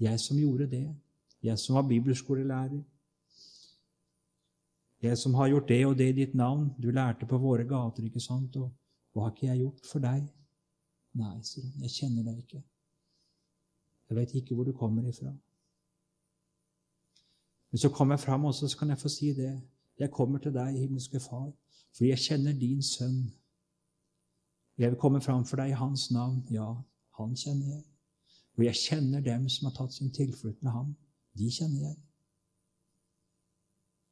[0.00, 0.86] Jeg som gjorde det.
[1.42, 2.82] Jeg som var bibelskolelærer.
[5.02, 6.70] Jeg som har gjort det og det i ditt navn.
[6.82, 8.56] Du lærte på våre gater, ikke sant?
[8.56, 8.70] Og
[9.14, 10.26] hva har ikke jeg gjort for deg?
[11.18, 12.62] Nei, sier han, jeg kjenner deg ikke.
[14.08, 15.32] Jeg vet ikke hvor du kommer ifra.
[17.70, 19.60] Men så kommer jeg fram også, så kan jeg få si det.
[19.98, 21.52] Jeg kommer til deg, himmelske Far,
[21.96, 23.32] fordi jeg kjenner din sønn.
[24.78, 26.46] Jeg vil komme fram for deg i hans navn.
[26.50, 26.74] Ja,
[27.18, 27.84] han kjenner jeg.
[28.58, 30.96] Og jeg kjenner dem som har tatt sin tilflukt med ham.
[31.38, 31.96] De kjenner jeg.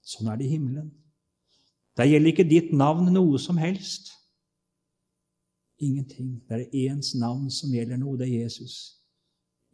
[0.06, 0.90] Sånn er det i himmelen.
[1.96, 4.12] Der gjelder ikke ditt navn noe som helst.
[5.78, 6.42] Ingenting.
[6.48, 8.18] Det er ens navn som gjelder noe.
[8.18, 8.76] Det er Jesus.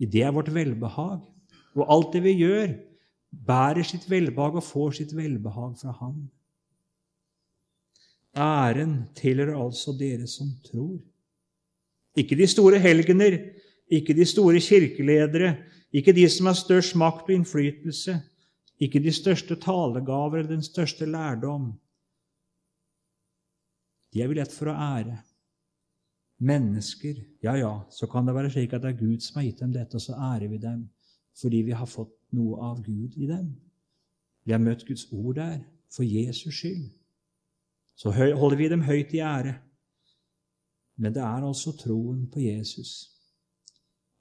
[0.02, 1.20] I det er vårt velbehag.
[1.78, 2.74] Og alt det vi gjør,
[3.32, 6.24] bærer sitt velbehag og får sitt velbehag fra Ham.
[8.36, 10.98] Æren tilhører altså dere som tror.
[12.16, 13.38] Ikke de store helgener,
[13.88, 15.54] ikke de store kirkeledere,
[15.92, 18.18] ikke de som har størst makt og innflytelse,
[18.80, 21.72] ikke de største talegaver eller den største lærdom.
[24.12, 25.20] De er vi lett for å ære.
[26.42, 29.60] Mennesker, ja, ja, så kan det være slik at det er Gud som har gitt
[29.62, 30.88] dem dette, og så ærer vi dem
[31.38, 33.46] fordi vi har fått noe av Gud i dem.
[34.44, 36.90] Vi har møtt Guds ord der for Jesus skyld.
[37.96, 39.54] Så holder vi dem høyt i ære.
[41.00, 43.12] Men det er altså troen på Jesus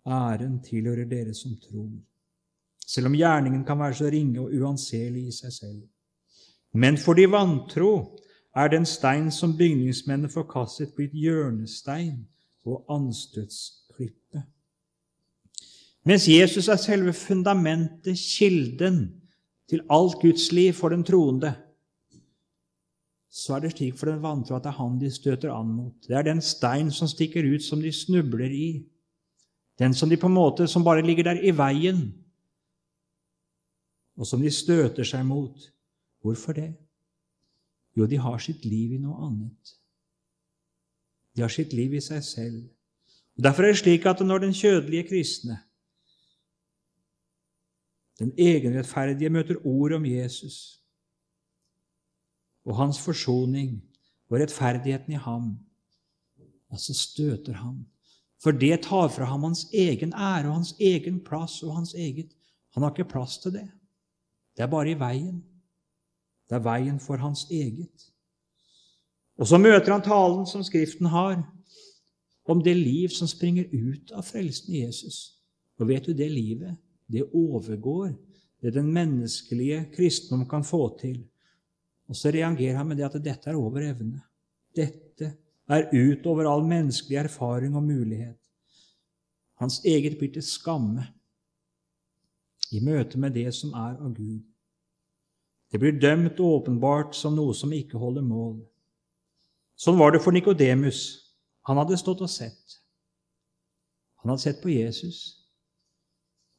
[0.07, 1.91] Æren tilhører dere som tror,
[2.87, 5.81] selv om gjerningen kan være så ringe og uanselig i seg selv.
[6.73, 7.91] Men for de vantro
[8.55, 12.25] er den stein som bygningsmennene forkastet, blitt hjørnestein
[12.67, 14.43] og anstøtsklippe.
[16.03, 19.03] Mens Jesus er selve fundamentet, kilden
[19.69, 21.53] til alt Guds liv for den troende,
[23.31, 25.93] så er det slik for den vantro at det er han de støter an mot.
[26.07, 28.83] Det er den stein som stikker ut, som de snubler i.
[29.79, 32.09] Den som de på en måte som bare ligger der i veien,
[34.17, 35.55] og som de støter seg mot.
[36.21, 36.73] Hvorfor det?
[37.97, 39.73] Jo, de har sitt liv i noe annet.
[41.35, 42.61] De har sitt liv i seg selv.
[43.37, 45.57] Og Derfor er det slik at når den kjødelige kristne,
[48.19, 50.81] den egenrettferdige, møter ord om Jesus,
[52.65, 53.79] og hans forsoning
[54.29, 55.55] og rettferdigheten i ham,
[56.71, 57.81] ja, så støter han.
[58.41, 62.37] For det tar fra ham hans egen ære og hans egen plass og hans eget
[62.71, 63.67] Han har ikke plass til det.
[64.55, 65.41] Det er bare i veien.
[66.51, 68.09] Det er veien for hans eget.
[69.39, 71.37] Og så møter han talen som Skriften har,
[72.43, 75.37] om det liv som springer ut av frelsen i Jesus.
[75.79, 76.75] Og vet du, det livet,
[77.07, 78.11] det overgår
[78.61, 81.23] det den menneskelige kristendom kan få til.
[82.11, 84.19] Og så reagerer han med det at dette er over evne.
[84.75, 85.31] Dette
[85.71, 88.37] er utover all menneskelig erfaring og mulighet.
[89.63, 91.07] Hans eget blir til skamme
[92.75, 94.50] i møte med det som er av Gud.
[95.71, 98.57] Det blir dømt åpenbart som noe som ikke holder mål.
[99.79, 100.99] Sånn var det for Nikodemus.
[101.69, 102.77] Han hadde stått og sett.
[104.21, 105.21] Han hadde sett på Jesus.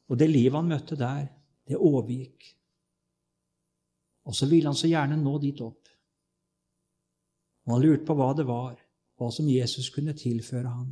[0.09, 1.29] Og det livet han møtte der,
[1.69, 2.49] det overgikk.
[4.27, 5.87] Og så ville han så gjerne nå dit opp.
[7.63, 8.75] Og han lurte på hva det var,
[9.19, 10.89] hva som Jesus kunne tilføre ham.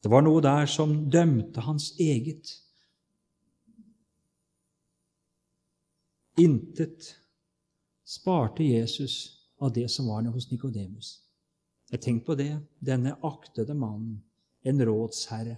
[0.00, 2.52] Det var noe der som dømte hans eget.
[6.36, 7.14] Intet
[8.04, 11.22] sparte Jesus av det som var hos Nikodemus.
[12.00, 14.22] Tenk på det, denne aktede mannen,
[14.62, 15.56] en rådsherre,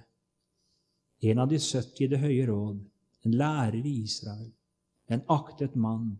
[1.21, 2.79] en av de 70 i Det høye råd,
[3.25, 4.53] en lærer i Israel,
[5.07, 6.19] en aktet mann.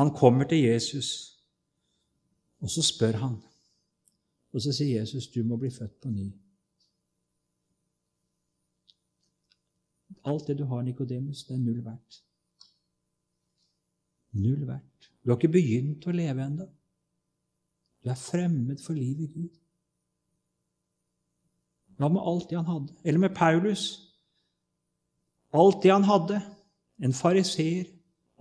[0.00, 1.38] Han kommer til Jesus,
[2.60, 3.36] og så spør han.
[4.52, 6.32] Og så sier Jesus, 'Du må bli født på ny'.
[10.24, 12.22] Alt det du har, Nikodemus, det er null verdt.
[14.32, 15.10] Null verdt.
[15.22, 16.66] Du har ikke begynt å leve ennå.
[18.02, 19.58] Du er fremmed for livet i Gud.
[22.00, 22.96] Hva med alt det han hadde?
[23.04, 23.84] Eller med Paulus?
[25.54, 26.40] Alt det han hadde.
[27.02, 27.86] En fariseer,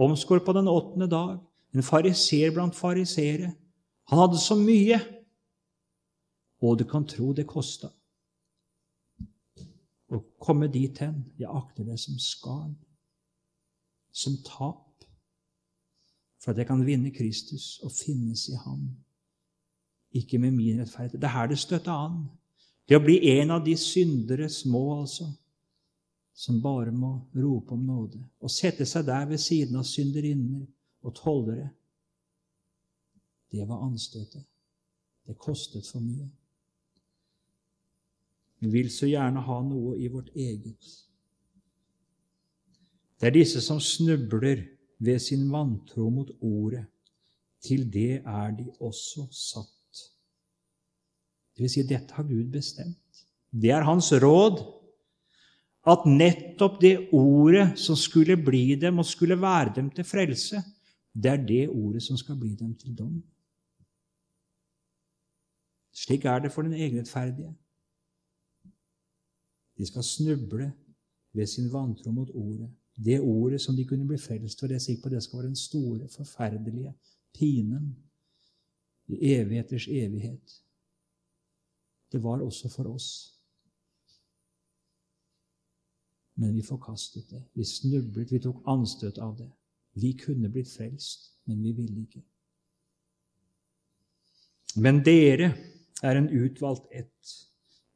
[0.02, 1.40] omskåret på den åttende dag.
[1.76, 3.52] En fariseer blant fariseere.
[4.10, 5.00] Han hadde så mye.
[6.62, 7.92] Og du kan tro det kosta.
[10.12, 12.76] Å komme dit hen, jeg akter det som skarn.
[14.12, 14.91] som tap,
[16.42, 18.90] for at jeg kan vinne Kristus og finnes i ham,
[20.12, 21.22] ikke med min rettferdighet.
[21.22, 22.24] Det er her det støtter an.
[22.90, 25.30] Det å bli en av de syndere små, altså,
[26.34, 30.66] som bare må rope om nåde, og sette seg der ved siden av synderinner
[31.06, 31.70] og tollere.
[33.52, 34.44] Det var anstøtet.
[35.28, 36.26] Det kostet for mye.
[38.62, 40.90] Vi vil så gjerne ha noe i vårt eget.
[43.22, 44.64] Det er disse som snubler
[45.02, 46.86] ved sin vantro mot Ordet.
[47.62, 50.02] Til det er de også satt.
[51.54, 53.26] Det vil si, dette har Gud bestemt.
[53.52, 54.62] Det er Hans råd.
[55.86, 60.62] At nettopp det ordet som skulle bli dem og skulle være dem til frelse,
[61.14, 63.16] det er det ordet som skal bli dem til dom.
[65.92, 67.50] Slik er det for den egenrettferdige.
[69.78, 70.72] De skal snuble
[71.34, 72.70] ved sin vantro mot ordet.
[72.96, 74.68] Det ordet som de kunne bli frelst for.
[74.68, 76.94] Jeg er sikker på det skal være den store, forferdelige
[77.34, 77.96] pinen
[79.08, 80.64] i evigheters evighet.
[82.12, 83.38] Det var også for oss.
[86.36, 87.44] Men vi forkastet det.
[87.54, 89.50] Vi snublet, vi tok anstøt av det.
[89.94, 92.24] Vi kunne blitt frelst, men vi ville ikke.
[94.76, 95.52] Men dere
[96.04, 97.34] er en utvalgt ett,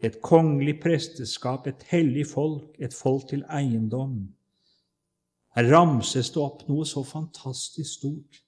[0.03, 4.34] et kongelig presteskap, et hellig folk, et folk til eiendom.
[5.55, 8.41] Her ramses det opp noe så fantastisk stort,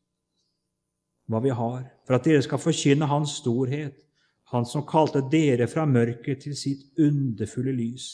[1.28, 4.04] hva vi har, for at dere skal forkynne Hans storhet,
[4.48, 8.06] Han som kalte dere fra mørket til sitt underfulle lys.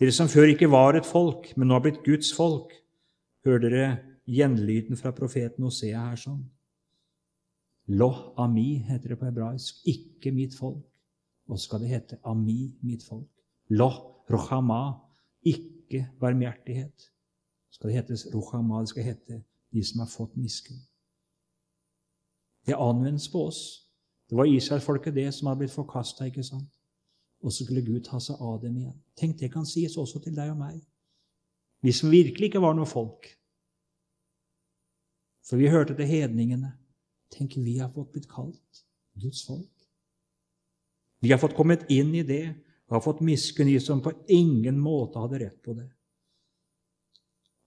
[0.00, 2.72] Dere som før ikke var et folk, men nå har blitt Guds folk.
[3.44, 3.90] Hører dere
[4.24, 6.40] gjenlyden fra profeten Hosea her sånn?
[7.92, 9.84] Loh ami heter det på hebraisk.
[9.84, 10.86] Ikke mitt folk.
[11.44, 13.28] Så skal det hete ami, mitt folk.
[13.68, 14.96] Loh rochama.
[15.44, 17.10] Ikke barmhjertighet.
[17.74, 18.80] Skal det hetes rochama.
[18.80, 19.40] Det skal hete
[19.74, 20.78] de som har fått miskunn.
[22.66, 23.62] Det anvendes på oss.
[24.30, 26.70] Det var Israelfolket det som hadde blitt forkasta, ikke sant?
[27.44, 28.96] Og så skulle Gud ta seg av dem igjen.
[29.18, 30.78] Tenk, det kan sies også til deg og meg.
[31.84, 33.28] Vi som virkelig ikke var noe folk.
[35.44, 36.72] For vi hørte til hedningene.
[37.34, 38.84] Tenk, vi har fått blitt kalt
[39.20, 39.68] Guds folk.
[41.20, 42.46] Vi har fått kommet inn i det
[42.88, 45.90] og har fått miskunn i som på ingen måte hadde rett på det.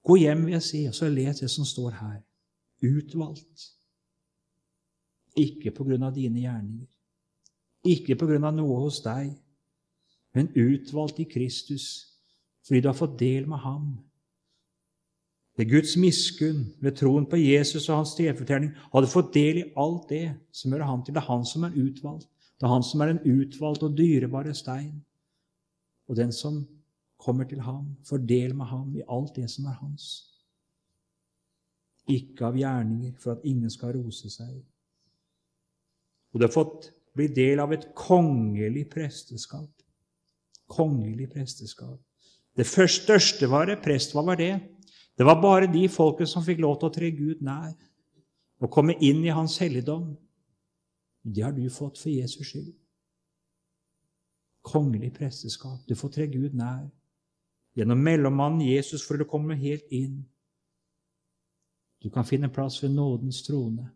[0.08, 2.20] Gå hjem, vil jeg si, og så les det som står her.
[2.86, 3.72] Utvalgt.
[5.38, 6.88] Ikke på grunn av dine gjerninger,
[7.86, 9.34] ikke på grunn av noe hos deg,
[10.34, 11.88] men utvalgt i Kristus
[12.68, 13.98] fordi du har fått del med ham.
[15.58, 20.10] ved Guds miskunn, ved troen på Jesus og hans stedfortelling, hadde fått del i alt
[20.10, 21.16] det som gjør han til.
[21.16, 22.28] Det er han som er utvalgt.
[22.60, 25.00] Det er han som er den utvalgte og dyrebare stein.
[26.06, 26.60] Og den som
[27.18, 30.08] kommer til ham, får del med ham i alt det som er hans.
[32.08, 34.54] Ikke av gjerninger, for at ingen skal rose seg.
[36.34, 39.72] Og du har fått bli del av et kongelig presteskap.
[40.70, 42.00] Kongelig presteskap.
[42.58, 43.80] Det første største var det.
[43.84, 44.54] Prest, hva var det?
[45.18, 47.74] Det var bare de folket som fikk lov til å tre Gud nær
[48.62, 50.16] og komme inn i Hans helligdom.
[51.22, 52.72] Det har du fått for Jesus skyld.
[54.68, 55.82] Kongelig presteskap.
[55.88, 56.88] Du får tre Gud nær.
[57.78, 60.24] Gjennom mellommannen Jesus for du komme helt inn.
[62.02, 63.92] Du kan finne plass ved nådens trone.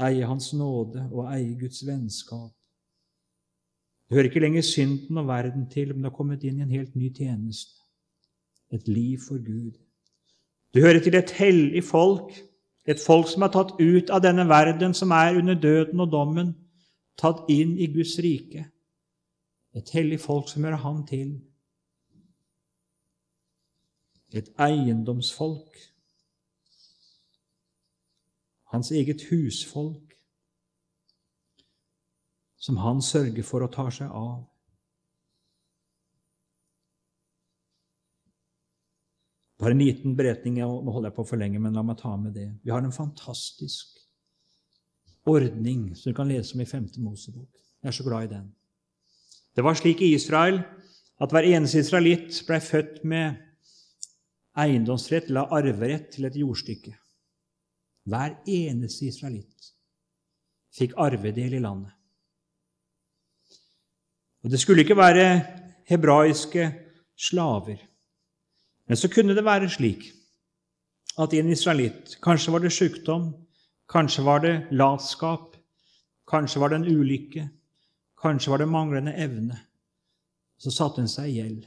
[0.00, 2.52] Eie Hans nåde og eie Guds vennskap.
[4.08, 6.72] Du hører ikke lenger synden og verden til, men du har kommet inn i en
[6.72, 7.78] helt ny tjeneste.
[8.72, 9.76] Et liv for Gud.
[10.74, 12.32] Du hører til et hellig folk,
[12.86, 16.52] et folk som er tatt ut av denne verden, som er under døden og dommen,
[17.18, 18.66] tatt inn i Guds rike.
[19.74, 21.34] Et hellig folk som hører Han til.
[24.34, 25.76] Et eiendomsfolk.
[28.70, 30.10] Hans eget husfolk
[32.60, 34.44] som han sørger for og tar seg av.
[39.60, 40.60] Bare en liten beretning.
[40.60, 42.48] Nå holder jeg på for lenge, men la meg ta med det.
[42.64, 43.98] Vi har en fantastisk
[45.28, 46.88] ordning som du kan lese om i 5.
[47.04, 47.48] Mosebok.
[47.80, 48.48] Jeg er så glad i den.
[49.56, 50.60] Det var slik i Israel
[51.20, 53.38] at hver eneste israelitt ble født med
[54.58, 56.94] eiendomsrett eller arverett til et jordstykke.
[58.10, 59.72] Hver eneste israelitt
[60.74, 61.92] fikk arvedel i landet.
[64.44, 65.44] Og Det skulle ikke være
[65.86, 66.70] hebraiske
[67.16, 67.76] slaver.
[68.88, 70.12] Men så kunne det være slik
[71.18, 73.34] at en israelitt Kanskje var det sykdom,
[73.88, 75.56] kanskje var det latskap,
[76.30, 77.48] kanskje var det en ulykke,
[78.20, 79.60] kanskje var det manglende evne.
[80.60, 81.66] Så satte hun seg i gjeld.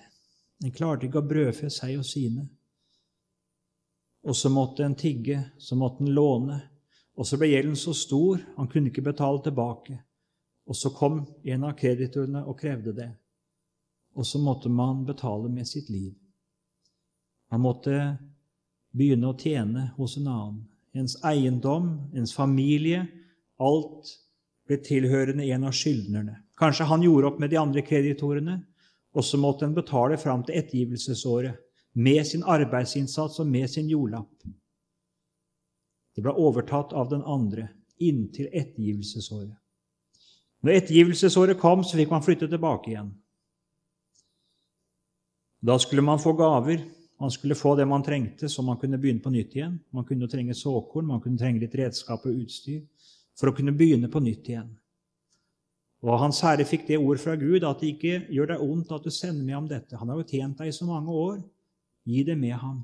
[0.63, 2.45] En klarte ikke å brødfø seg og sine.
[4.23, 6.59] Og så måtte en tigge, så måtte en låne.
[7.17, 9.97] Og så ble gjelden så stor, han kunne ikke betale tilbake.
[10.69, 13.09] Og så kom en av kreditorene og krevde det.
[14.15, 16.13] Og så måtte man betale med sitt liv.
[17.51, 17.97] Man måtte
[18.93, 20.61] begynne å tjene hos en annen.
[20.93, 23.03] Ens eiendom, ens familie,
[23.57, 24.13] alt
[24.67, 26.37] ble tilhørende en av skyldnerne.
[26.59, 28.59] Kanskje han gjorde opp med de andre kreditorene,
[29.13, 31.59] og så måtte en betale fram til ettergivelsesåret
[31.93, 34.31] med sin arbeidsinnsats og med sin jordlapp.
[36.13, 37.67] Det ble overtatt av den andre
[38.01, 39.53] inntil ettergivelsesåret.
[40.63, 43.11] Når ettergivelsesåret kom, så fikk man flytte tilbake igjen.
[45.63, 46.81] Da skulle man få gaver.
[47.21, 49.77] Man skulle få det man trengte, så man kunne begynne på nytt igjen.
[49.95, 52.81] Man kunne trenge såkorn, man kunne trenge litt redskap og utstyr
[53.39, 54.71] for å kunne begynne på nytt igjen.
[56.03, 59.05] Og Hans Herre fikk det ord fra Gud at det ikke gjør deg ondt at
[59.05, 59.95] du sender med ham dette.
[59.99, 61.37] Han har jo tjent deg i så mange år.
[62.03, 62.81] Gi det med ham.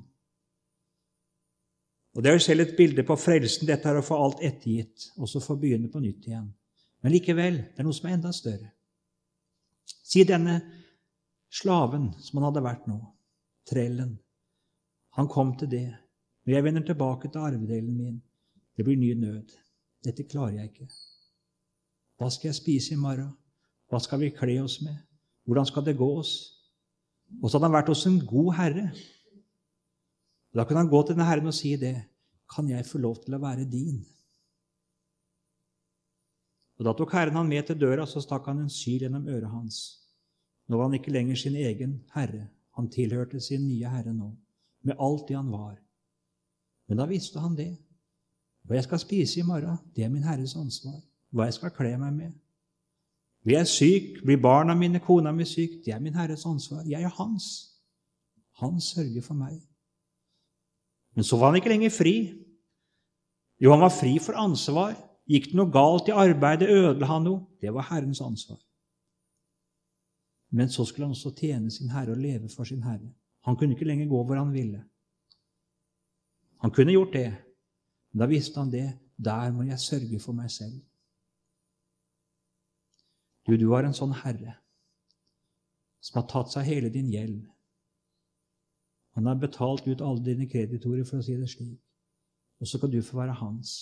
[2.16, 3.68] Og Det er jo selv et bilde på frelsen.
[3.68, 6.48] Dette er å få alt ettergitt, og så få begynne på nytt igjen.
[7.04, 8.72] Men likevel, det er noe som er enda større.
[9.84, 10.56] Si denne
[11.52, 12.98] slaven som han hadde vært nå,
[13.68, 14.16] trellen.
[15.18, 15.88] Han kom til det.
[16.46, 18.18] Når jeg vender tilbake til arvedelen min,
[18.76, 19.54] det blir ny nød.
[20.04, 20.88] Dette klarer jeg ikke.
[22.20, 23.32] Hva skal jeg spise i morgen?
[23.90, 24.96] Hva skal vi kle oss med?
[25.48, 26.34] Hvordan skal det gå oss?
[27.42, 28.86] Og så hadde han vært hos en god herre.
[30.54, 31.96] Da kunne han gå til denne herren og si det.
[32.50, 34.00] Kan jeg få lov til å være din?
[36.80, 39.52] Og Da tok Herren han med til døra, så stakk han en syl gjennom øret
[39.52, 40.00] hans.
[40.66, 42.46] Nå var han ikke lenger sin egen herre.
[42.78, 44.30] Han tilhørte sin nye herre nå,
[44.88, 45.76] med alt det han var.
[46.88, 47.74] Men da visste han det.
[48.70, 51.00] Hva jeg skal spise i morgen, det er min herres ansvar.
[51.34, 52.36] Hva jeg skal kle meg med.
[53.42, 56.84] Blir jeg syk, blir barna mine, kona mi syk, det er min herres ansvar.
[56.86, 57.48] Jeg er hans.
[58.62, 59.56] Han sørger for meg.
[61.18, 62.14] Men så var han ikke lenger fri.
[63.58, 64.94] Jo, han var fri for ansvar.
[65.26, 67.42] Gikk det noe galt i arbeidet, ødela han noe?
[67.58, 68.62] Det var Herrens ansvar.
[70.54, 73.10] Men så skulle han også tjene sin Herre og leve for sin Herre.
[73.50, 74.84] Han kunne ikke lenger gå hvor han ville.
[76.62, 77.30] Han kunne gjort det,
[78.18, 78.88] da visste han det.
[79.16, 80.80] Der må jeg sørge for meg selv.
[83.46, 84.56] Du, du har en sånn Herre
[86.00, 87.42] som har tatt seg hele din gjeld.
[89.18, 91.76] Han har betalt ut alle dine kreditorer, for å si det slik.
[92.60, 93.74] Og så skal du få være hans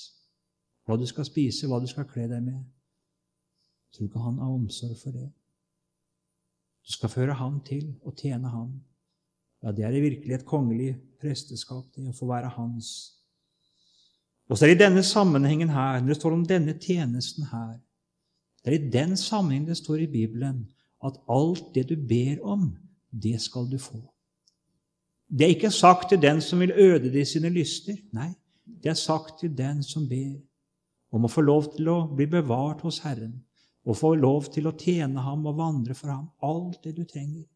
[0.88, 2.62] hva du skal spise, hva du skal kle deg med.
[3.92, 5.26] Tror ikke han har omsorg for det?
[6.88, 8.70] Du skal føre ham til og tjene ham.
[9.62, 13.17] ja, det er i virkelig et kongelig presteskap, det å få være hans.
[14.48, 17.76] Og så er det i denne sammenhengen her, når det står om denne tjenesten her,
[18.64, 20.66] det er i den sammenhengen det står i Bibelen
[21.04, 22.72] at alt det du ber om,
[23.12, 24.00] det skal du få.
[25.28, 27.96] Det er ikke sagt til den som vil øde det i sine lyster.
[28.12, 28.32] Nei,
[28.64, 30.40] det er sagt til den som ber
[31.12, 33.36] om å få lov til å bli bevart hos Herren,
[33.88, 36.26] og få lov til å tjene ham og vandre for ham.
[36.44, 37.46] Alt det du trenger.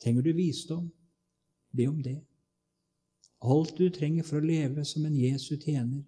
[0.00, 0.86] Trenger du visdom?
[1.76, 2.16] Be om det.
[3.40, 6.02] Alt du trenger for å leve som en Jesu tjener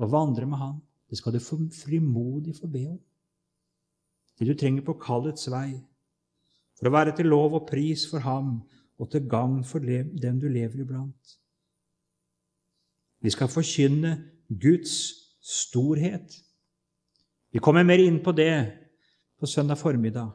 [0.00, 0.78] og vandre med ham,
[1.10, 2.98] det skal du frimodig få be om.
[4.38, 5.74] Det du trenger på kallets vei,
[6.78, 8.60] for å være til lov og pris for ham
[9.00, 11.36] og til gagn for dem du lever iblant.
[13.20, 14.14] Vi skal forkynne
[14.48, 14.94] Guds
[15.44, 16.32] storhet.
[17.52, 18.54] Vi kommer mer inn på det
[19.40, 20.30] på søndag formiddag.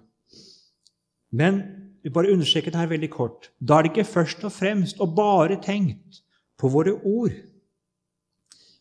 [1.32, 1.62] Men
[2.06, 3.48] vi bare understreke det her veldig kort.
[3.58, 6.20] Da er det ikke først og fremst og bare tenkt
[6.54, 7.34] på våre ord.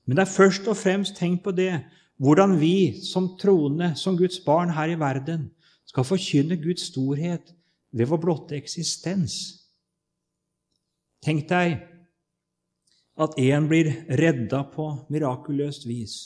[0.04, 1.72] Men det er først og fremst tenkt på det
[2.20, 5.48] hvordan vi som troende, som Guds barn her i verden,
[5.88, 7.54] skal forkynne Guds storhet
[7.96, 9.40] ved vår blotte eksistens.
[11.24, 11.80] Tenk deg
[13.16, 16.18] at en blir redda på mirakuløst vis.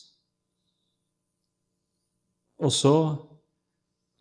[2.58, 2.96] Og så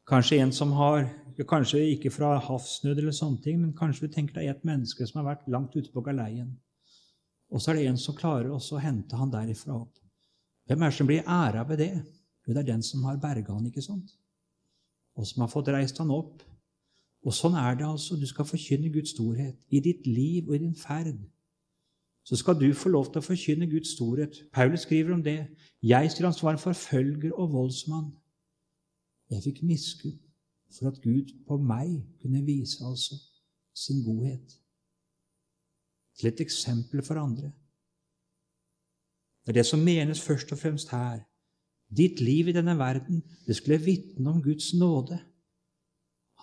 [0.05, 1.07] kanskje en som har
[1.45, 5.19] Kanskje ikke fra havsnød, eller sånne ting, men kanskje du tenker deg et menneske som
[5.21, 6.49] har vært langt ute på galeien.
[7.53, 9.99] Og så er det en som klarer å hente han derifra opp.
[10.67, 11.93] Hvem er det som blir æra ved det?
[12.47, 14.17] Jo, det er den som har berga han, ikke sant?
[15.15, 16.41] Og som har fått reist han opp.
[17.25, 18.17] Og sånn er det altså.
[18.17, 21.21] Du skal forkynne Guds storhet i ditt liv og i din ferd.
[22.27, 24.41] Så skal du få lov til å forkynne Guds storhet.
[24.51, 25.39] Paulus skriver om det.
[25.85, 28.11] Jeg stiller ansvar for følger og voldsmann.
[29.31, 30.26] Jeg fikk miskudd
[30.71, 33.15] for at Gud på meg kunne vise altså
[33.75, 34.57] sin godhet.
[36.17, 37.51] Til et eksempel for andre.
[39.45, 41.21] Det er det som menes først og fremst her.
[41.97, 45.19] Ditt liv i denne verden, det skulle vitne om Guds nåde.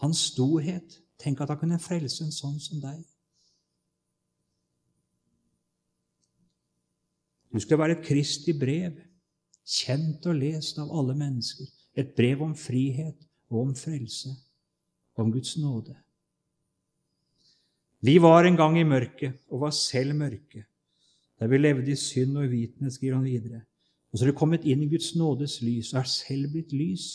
[0.00, 1.00] Hans storhet.
[1.18, 3.02] Tenk at han kunne frelse en sånn som deg.
[7.54, 8.96] Du skulle være et Kristi brev,
[9.62, 11.68] kjent og lest av alle mennesker.
[11.94, 14.30] Et brev om frihet og om frelse,
[15.16, 15.96] om Guds nåde.
[18.04, 20.64] Vi var en gang i mørket og var selv mørke,
[21.38, 23.62] der vi levde i synd og uvitenhet, skriver han videre.
[24.12, 27.06] Og så er det kommet inn i Guds nådes lys og er selv blitt lys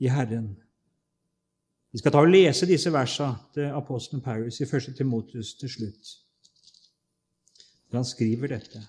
[0.00, 0.54] i Herren.
[1.92, 4.94] Vi skal ta og lese disse versene til apostelen Paris i 1.
[4.96, 6.12] Timotus til slutt.
[7.92, 8.80] Da han skriver dette.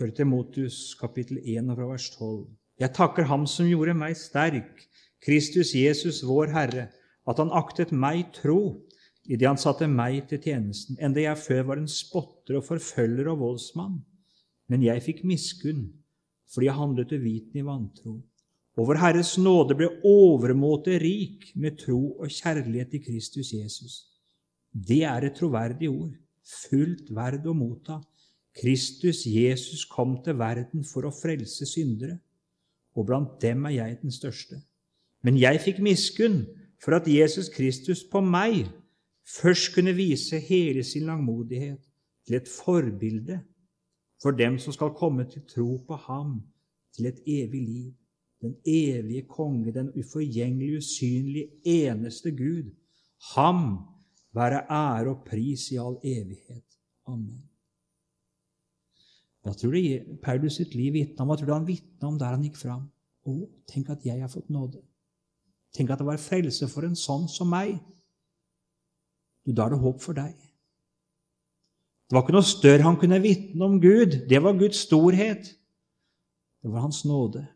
[0.00, 0.12] 1.
[0.16, 2.44] Timotus kapittel 1 fra vers 12.
[2.80, 4.86] Jeg takker Ham som gjorde meg sterk,
[5.22, 6.88] Kristus Jesus, vår Herre,
[7.28, 8.82] at Han aktet meg tro
[9.28, 13.42] idet Han satte meg til tjenesten, enda jeg før var en spotter og forfølger og
[13.44, 14.00] voldsmann.
[14.68, 15.90] Men jeg fikk miskunn
[16.52, 18.18] fordi jeg handlet uvitende i vantro.
[18.76, 23.94] Og vår Herres nåde ble overmåte rik med tro og kjærlighet i Kristus Jesus.
[24.72, 26.12] Det er et troverdig ord,
[26.64, 27.98] fullt verd å motta.
[28.56, 32.18] Kristus Jesus kom til verden for å frelse syndere
[32.94, 34.60] og blant dem er jeg den største.
[35.22, 36.44] Men jeg fikk miskunn
[36.82, 38.66] for at Jesus Kristus på meg
[39.28, 41.80] først kunne vise hele sin langmodighet
[42.26, 43.40] til et forbilde
[44.22, 46.40] for dem som skal komme til tro på ham
[46.96, 47.92] til et evig liv.
[48.42, 52.74] Den evige konge, den uforgjengelige, usynlige, eneste Gud.
[53.36, 53.78] Ham
[54.34, 56.66] være ære og pris i all evighet.
[57.06, 57.51] Amen.
[59.42, 61.32] Hva tror du Paulus sitt liv vitna om?
[61.32, 62.86] Hva tror du han vitna om der han gikk fram?
[63.26, 63.34] Å,
[63.70, 64.82] tenk at jeg har fått nåde.
[65.74, 67.78] Tenk at det var frelse for en sånn som meg.
[69.42, 70.34] Du, Da er det håp for deg.
[72.06, 74.28] Det var ikke noe større han kunne vitne om Gud.
[74.28, 75.48] Det var Guds storhet.
[76.62, 77.46] Det var Hans nåde.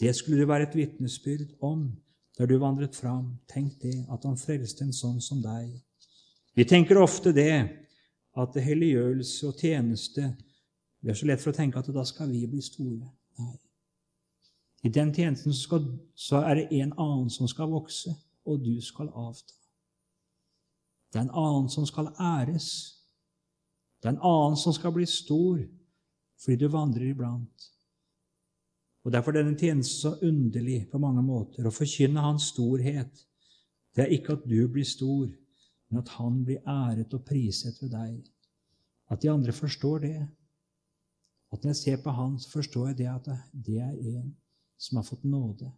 [0.00, 1.88] Det skulle du være et vitnesbyrd om
[2.36, 3.38] der du vandret fram.
[3.48, 5.70] Tenk det, at han frelste en sånn som deg.
[6.56, 7.85] Vi tenker ofte det,
[8.36, 10.34] at helliggjørelse og tjeneste
[11.02, 13.06] Det er så lett for å tenke at da skal vi bli store.
[13.38, 13.52] Nei.
[14.82, 15.84] I den tjenesten skal,
[16.14, 18.10] så er det en annen som skal vokse,
[18.46, 19.54] og du skal avta.
[21.12, 22.68] Det er en annen som skal æres.
[24.02, 25.62] Det er en annen som skal bli stor
[26.36, 27.70] fordi du vandrer iblant.
[29.06, 31.64] Og Derfor er denne tjenesten så underlig på mange måter.
[31.64, 33.22] Å forkynne Hans storhet,
[33.94, 35.30] det er ikke at du blir stor,
[35.88, 38.18] men at Han blir æret og priset ved deg.
[39.10, 40.28] At de andre forstår det.
[41.52, 44.36] At når jeg ser på Han, så forstår jeg det at det er en
[44.78, 45.70] som har fått nåde.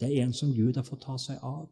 [0.00, 1.68] Det er en som Gud har fått ta seg av.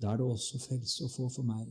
[0.00, 1.68] Da er det også frelse å få for meg.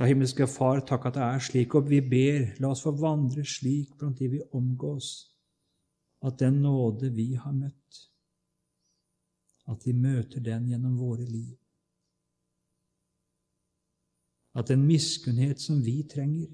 [0.00, 3.44] Ja, himmelske Far, takk at det er slik, og vi ber, la oss få vandre
[3.44, 5.10] slik blant de vi omgås,
[6.24, 8.00] at den nåde vi har møtt,
[9.70, 11.56] at vi møter den gjennom våre liv.
[14.54, 16.48] At den miskunnhet som vi trenger,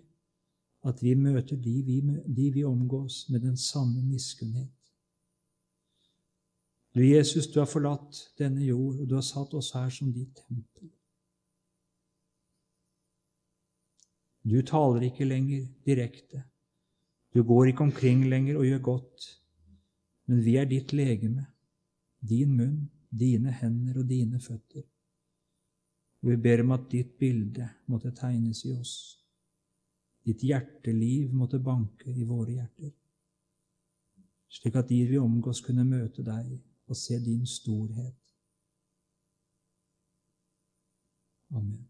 [0.87, 2.01] at vi møter de vi,
[2.37, 4.73] de vi omgås, med den samme miskunnhet.
[6.95, 10.37] Du, Jesus, du har forlatt denne jord, og du har satt oss her som ditt
[10.47, 10.91] tempel.
[14.47, 16.45] Du taler ikke lenger direkte.
[17.35, 19.27] Du går ikke omkring lenger og gjør godt.
[20.27, 21.47] Men vi er ditt legeme,
[22.21, 22.79] din munn,
[23.19, 24.85] dine hender og dine føtter.
[26.23, 28.95] Og vi ber om at ditt bilde måtte tegnes i oss.
[30.27, 32.95] Ditt hjerteliv måtte banke i våre hjerter,
[34.51, 36.57] slik at de vi omgås, kunne møte deg
[36.87, 38.19] og se din storhet.
[41.55, 41.85] Amen.